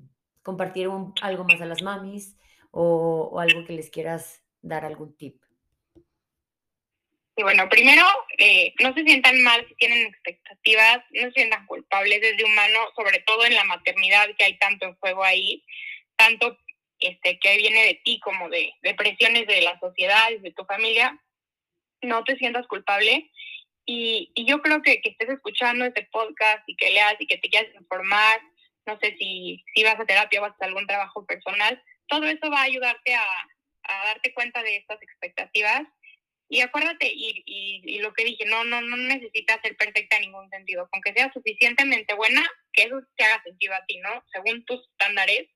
compartir 0.43 0.89
algo 1.21 1.43
más 1.43 1.61
a 1.61 1.65
las 1.65 1.81
mamis 1.81 2.37
o, 2.71 3.39
algo 3.39 3.65
que 3.65 3.73
les 3.73 3.89
quieras 3.89 4.43
dar 4.61 4.85
algún 4.85 5.15
tip. 5.17 5.41
Y 7.37 7.43
bueno, 7.43 7.69
primero, 7.69 8.03
eh, 8.37 8.73
no 8.81 8.93
se 8.93 9.03
sientan 9.03 9.41
mal 9.43 9.65
si 9.67 9.75
tienen 9.75 10.07
expectativas, 10.07 11.03
no 11.11 11.21
se 11.27 11.31
sientan 11.31 11.65
culpables 11.67 12.19
desde 12.19 12.43
humano, 12.43 12.79
sobre 12.95 13.19
todo 13.19 13.45
en 13.45 13.53
la 13.53 13.63
maternidad, 13.63 14.27
que 14.37 14.45
hay 14.45 14.57
tanto 14.57 14.87
en 14.87 14.95
juego 14.95 15.23
ahí, 15.23 15.63
tanto 16.15 16.57
este, 16.99 17.39
que 17.39 17.57
viene 17.57 17.85
de 17.85 18.01
ti 18.03 18.19
como 18.19 18.49
de, 18.49 18.73
de 18.81 18.93
presiones 18.95 19.47
de 19.47 19.61
la 19.61 19.79
sociedad, 19.79 20.29
de 20.39 20.51
tu 20.51 20.65
familia 20.65 21.17
no 22.01 22.23
te 22.23 22.35
sientas 22.37 22.67
culpable. 22.67 23.31
Y, 23.85 24.31
y 24.35 24.45
yo 24.45 24.61
creo 24.61 24.81
que, 24.81 25.01
que 25.01 25.09
estés 25.09 25.29
escuchando 25.29 25.85
este 25.85 26.07
podcast 26.11 26.67
y 26.67 26.75
que 26.75 26.91
leas 26.91 27.15
y 27.19 27.27
que 27.27 27.37
te 27.37 27.49
quieras 27.49 27.73
informar, 27.75 28.41
no 28.85 28.97
sé 28.99 29.15
si, 29.17 29.63
si 29.73 29.83
vas 29.83 29.99
a 29.99 30.05
terapia 30.05 30.41
vas 30.41 30.53
a 30.59 30.65
algún 30.65 30.85
trabajo 30.87 31.25
personal, 31.25 31.81
todo 32.07 32.25
eso 32.25 32.49
va 32.49 32.61
a 32.61 32.65
ayudarte 32.65 33.15
a, 33.15 33.23
a 33.83 34.05
darte 34.07 34.33
cuenta 34.33 34.61
de 34.61 34.77
estas 34.77 35.01
expectativas. 35.01 35.83
Y 36.49 36.61
acuérdate, 36.61 37.11
y, 37.13 37.43
y, 37.45 37.81
y, 37.83 37.99
lo 37.99 38.13
que 38.13 38.23
dije, 38.23 38.45
no, 38.45 38.63
no, 38.63 38.81
no 38.81 38.95
necesitas 38.95 39.59
ser 39.61 39.75
perfecta 39.75 40.15
en 40.15 40.23
ningún 40.23 40.49
sentido. 40.49 40.87
Con 40.89 41.01
que 41.01 41.11
seas 41.13 41.33
suficientemente 41.33 42.13
buena, 42.13 42.41
que 42.71 42.83
eso 42.83 43.01
te 43.17 43.25
haga 43.25 43.43
sentido 43.43 43.73
a 43.73 43.85
ti, 43.85 43.97
¿no? 43.97 44.23
Según 44.31 44.63
tus 44.63 44.81
estándares, 44.91 45.49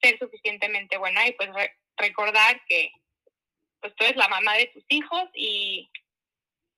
ser 0.00 0.18
suficientemente 0.18 0.98
buena 0.98 1.26
y 1.26 1.32
pues 1.32 1.50
recordar 1.96 2.62
que, 2.68 2.92
pues 3.80 3.94
tú 3.96 4.04
eres 4.04 4.16
la 4.16 4.28
mamá 4.28 4.56
de 4.56 4.66
tus 4.66 4.84
hijos 4.88 5.28
y, 5.34 5.90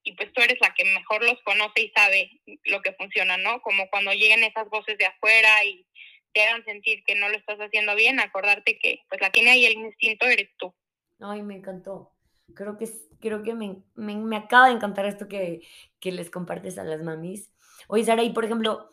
y 0.02 0.12
pues 0.12 0.32
tú 0.32 0.40
eres 0.40 0.58
la 0.60 0.72
que 0.72 0.84
mejor 0.84 1.22
los 1.22 1.40
conoce 1.42 1.82
y 1.82 1.92
sabe 1.94 2.40
lo 2.64 2.80
que 2.80 2.92
funciona, 2.94 3.36
¿no? 3.36 3.60
Como 3.60 3.88
cuando 3.90 4.12
lleguen 4.12 4.44
esas 4.44 4.68
voces 4.70 4.96
de 4.96 5.06
afuera 5.06 5.64
y 5.64 5.86
te 6.32 6.42
hagan 6.42 6.64
sentir 6.64 7.04
que 7.04 7.14
no 7.14 7.28
lo 7.28 7.36
estás 7.36 7.58
haciendo 7.58 7.94
bien, 7.94 8.18
acordarte 8.18 8.78
que 8.78 9.00
pues 9.08 9.20
la 9.20 9.30
tiene 9.30 9.50
ahí 9.50 9.66
el 9.66 9.74
instinto, 9.74 10.26
eres 10.26 10.48
tú. 10.56 10.74
Ay, 11.20 11.42
me 11.42 11.56
encantó. 11.56 12.15
Creo 12.54 12.78
que, 12.78 12.88
creo 13.20 13.42
que 13.42 13.54
me, 13.54 13.82
me, 13.94 14.16
me 14.16 14.36
acaba 14.36 14.68
de 14.68 14.74
encantar 14.74 15.06
esto 15.06 15.28
que, 15.28 15.60
que 16.00 16.12
les 16.12 16.30
compartes 16.30 16.78
a 16.78 16.84
las 16.84 17.02
mamis. 17.02 17.52
Oye, 17.88 18.04
Sara, 18.04 18.22
y 18.22 18.30
por 18.30 18.44
ejemplo, 18.44 18.90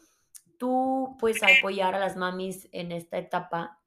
tú 0.58 1.16
puedes 1.20 1.42
apoyar 1.44 1.96
a 1.96 2.00
las 2.00 2.18
mamis 2.18 2.68
en 2.72 2.92
esta 2.92 3.18
etapa 3.18 3.80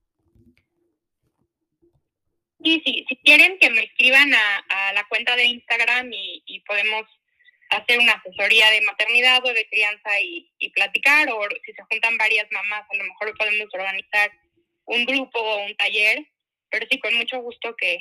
Sí, 2.66 2.82
sí, 2.84 3.04
si 3.08 3.16
quieren 3.18 3.58
que 3.60 3.70
me 3.70 3.84
escriban 3.84 4.32
a, 4.34 4.92
la 4.92 5.06
cuenta 5.08 5.36
de 5.36 5.44
Instagram 5.44 6.10
y, 6.12 6.60
podemos 6.66 7.04
hacer 7.70 7.98
una 8.00 8.14
asesoría 8.14 8.70
de 8.70 8.80
maternidad 8.80 9.44
o 9.44 9.52
de 9.52 9.68
crianza 9.68 10.20
y, 10.20 10.70
platicar, 10.70 11.28
o 11.30 11.42
si 11.64 11.72
se 11.72 11.82
juntan 11.82 12.18
varias 12.18 12.50
mamás, 12.50 12.84
a 12.90 12.96
lo 12.96 13.04
mejor 13.04 13.36
podemos 13.38 13.68
organizar 13.72 14.32
un 14.86 15.04
grupo 15.04 15.38
o 15.38 15.64
un 15.64 15.76
taller, 15.76 16.26
pero 16.70 16.86
sí, 16.90 16.98
con 16.98 17.14
mucho 17.14 17.40
gusto 17.40 17.76
que, 17.76 18.00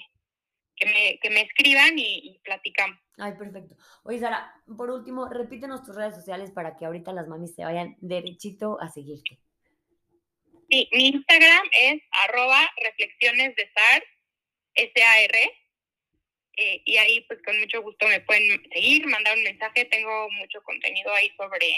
me, 0.86 1.19
que 1.21 1.30
me 1.30 1.41
escriban 1.41 1.97
y, 1.97 2.36
y 2.36 2.39
platicamos. 2.43 2.99
Ay, 3.17 3.34
perfecto. 3.38 3.76
Oye, 4.03 4.19
Sara, 4.19 4.53
por 4.78 4.89
último, 4.89 5.30
repítenos 5.30 5.84
tus 5.84 5.95
redes 5.95 6.15
sociales 6.15 6.51
para 6.51 6.76
que 6.76 6.86
ahorita 6.86 7.13
las 7.13 7.28
mamis 7.28 7.55
se 7.55 7.63
vayan 7.63 7.95
derechito 7.99 8.78
a 8.82 8.89
seguirte. 8.89 9.39
Sí, 10.69 10.89
mi 10.91 11.07
Instagram 11.07 11.69
es 11.82 12.01
arroba 12.28 12.69
reflexiones 12.84 13.55
de 13.55 13.71
SAR 13.73 14.03
S-A-R. 14.76 15.51
Eh, 16.57 16.82
y 16.86 16.97
ahí 16.97 17.21
pues 17.28 17.41
con 17.45 17.59
mucho 17.59 17.82
gusto 17.82 18.07
me 18.07 18.21
pueden 18.21 18.61
seguir, 18.71 19.05
mandar 19.07 19.38
un 19.38 19.43
mensaje. 19.43 19.86
Tengo 19.86 20.30
mucho 20.32 20.61
contenido 20.63 21.13
ahí 21.13 21.30
sobre, 21.38 21.78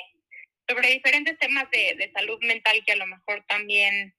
sobre 0.68 0.89
diferentes 0.89 1.38
temas 1.39 1.70
de, 1.72 1.95
de 1.95 2.12
salud 2.12 2.39
mental 2.41 2.84
que 2.86 2.93
a 2.93 2.98
lo 2.98 3.08
mejor 3.08 3.43
también 3.48 4.14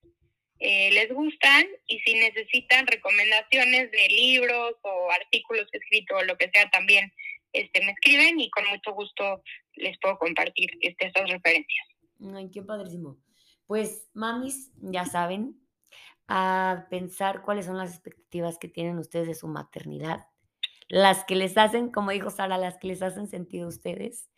eh, 0.61 0.91
les 0.93 1.13
gustan 1.13 1.67
y 1.87 2.01
si 2.01 2.15
necesitan 2.15 2.87
recomendaciones 2.87 3.91
de 3.91 4.09
libros 4.09 4.75
o 4.83 5.11
artículos 5.11 5.67
que 5.71 5.79
he 5.79 5.81
escrito 5.81 6.17
o 6.17 6.25
lo 6.25 6.37
que 6.37 6.51
sea 6.53 6.69
también 6.71 7.13
este, 7.53 7.85
me 7.85 7.93
escriben 7.93 8.41
y 8.41 8.51
con 8.51 8.65
mucho 8.69 8.93
gusto 8.93 9.43
les 9.75 9.99
puedo 10.01 10.19
compartir 10.19 10.71
este, 10.81 11.07
estas 11.07 11.31
referencias. 11.31 11.87
Ay, 12.35 12.51
qué 12.51 12.63
padrísimo. 12.63 13.19
Pues, 13.67 14.09
mamis, 14.15 14.73
ya 14.81 15.05
saben, 15.05 15.55
a 16.27 16.87
pensar 16.91 17.43
cuáles 17.43 17.67
son 17.67 17.79
las 17.79 17.91
expectativas 17.91 18.59
que 18.59 18.69
tienen 18.69 18.99
ustedes 18.99 19.29
de 19.29 19.35
su 19.35 19.47
maternidad, 19.47 20.27
las 20.89 21.25
que 21.25 21.37
les 21.37 21.57
hacen, 21.57 21.91
como 21.91 22.11
dijo 22.11 22.31
Sara, 22.31 22.59
las 22.59 22.79
que 22.79 22.89
les 22.89 23.03
hacen 23.03 23.29
sentido 23.29 23.67
a 23.67 23.69
ustedes. 23.69 24.29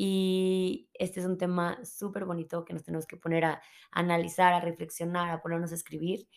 Y 0.00 0.88
este 0.94 1.18
es 1.18 1.26
un 1.26 1.38
tema 1.38 1.84
súper 1.84 2.24
bonito 2.24 2.64
que 2.64 2.72
nos 2.72 2.84
tenemos 2.84 3.04
que 3.04 3.16
poner 3.16 3.44
a, 3.44 3.62
analizar, 3.90 4.52
a 4.52 4.60
reflexionar, 4.60 5.28
a 5.28 5.42
ponernos 5.42 5.72
a 5.72 5.74
escribir. 5.74 6.28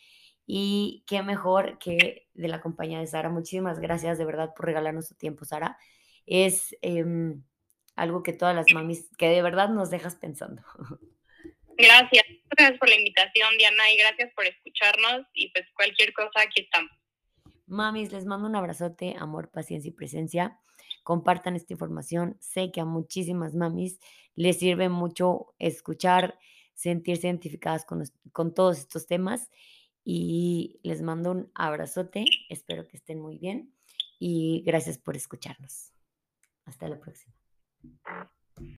Y 0.47 1.03
qué 1.05 1.22
mejor 1.22 1.78
que 1.78 2.28
de 2.34 2.47
la 2.47 2.59
compañía 2.59 2.97
de 2.97 3.05
Sara. 3.05 3.30
Muchísimas 3.30 3.80
gracias 3.80 4.18
de 4.18 4.26
verdad 4.26 4.55
por 4.55 4.66
regalarnos 4.66 5.09
su 5.09 5.14
tiempo, 5.14 5.45
Sara. 5.45 5.78
Es 6.26 6.76
em, 6.82 7.43
algo 7.95 8.24
que 8.24 8.34
todas 8.34 8.55
las 8.55 8.66
mamis, 8.74 9.07
que 9.16 9.28
de 9.28 9.43
verdad 9.43 9.70
nos 9.70 9.91
dejas 9.91 10.16
pensando. 10.16 10.64
Gracias. 11.78 12.26
Gracias 12.49 12.80
por 12.80 12.89
la 12.89 12.95
invitación, 12.95 13.57
Diana, 13.57 13.91
y 13.91 13.97
gracias 13.97 14.32
por 14.36 14.45
escucharnos. 14.45 15.26
Y 15.34 15.51
pues 15.51 15.66
cualquier 15.74 16.14
cosa, 16.14 16.41
aquí 16.41 16.62
estamos. 16.62 16.91
Mamis, 17.66 18.12
les 18.12 18.26
mando 18.26 18.47
un 18.47 18.55
abrazote, 18.55 19.16
amor, 19.18 19.49
paciencia 19.49 19.89
y 19.89 19.93
presencia. 19.93 20.59
Compartan 21.04 21.56
esta 21.56 21.74
información. 21.74 22.38
Sé 22.39 22.72
que 22.72 22.82
a 22.82 22.86
muchísimas 22.86 23.56
mamis 23.56 23.99
les 24.36 24.60
sirve 24.60 24.89
mucho 24.89 25.54
escuchar, 25.60 26.38
sentirse 26.74 27.28
identificadas 27.28 27.86
con, 27.86 28.04
con 28.32 28.54
todos 28.54 28.80
estos 28.80 29.08
temas. 29.08 29.49
Y 30.04 30.80
les 30.84 31.02
mando 31.02 31.32
un 31.32 31.52
abrazote. 31.54 32.26
Espero 32.49 32.88
que 32.88 32.97
estén 32.97 33.20
muy 33.20 33.38
bien. 33.38 33.74
Y 34.20 34.64
gracias 34.66 34.97
por 34.97 35.16
escucharnos. 35.16 35.91
Hasta 36.66 36.88
la 36.88 36.99
próxima. 36.99 37.36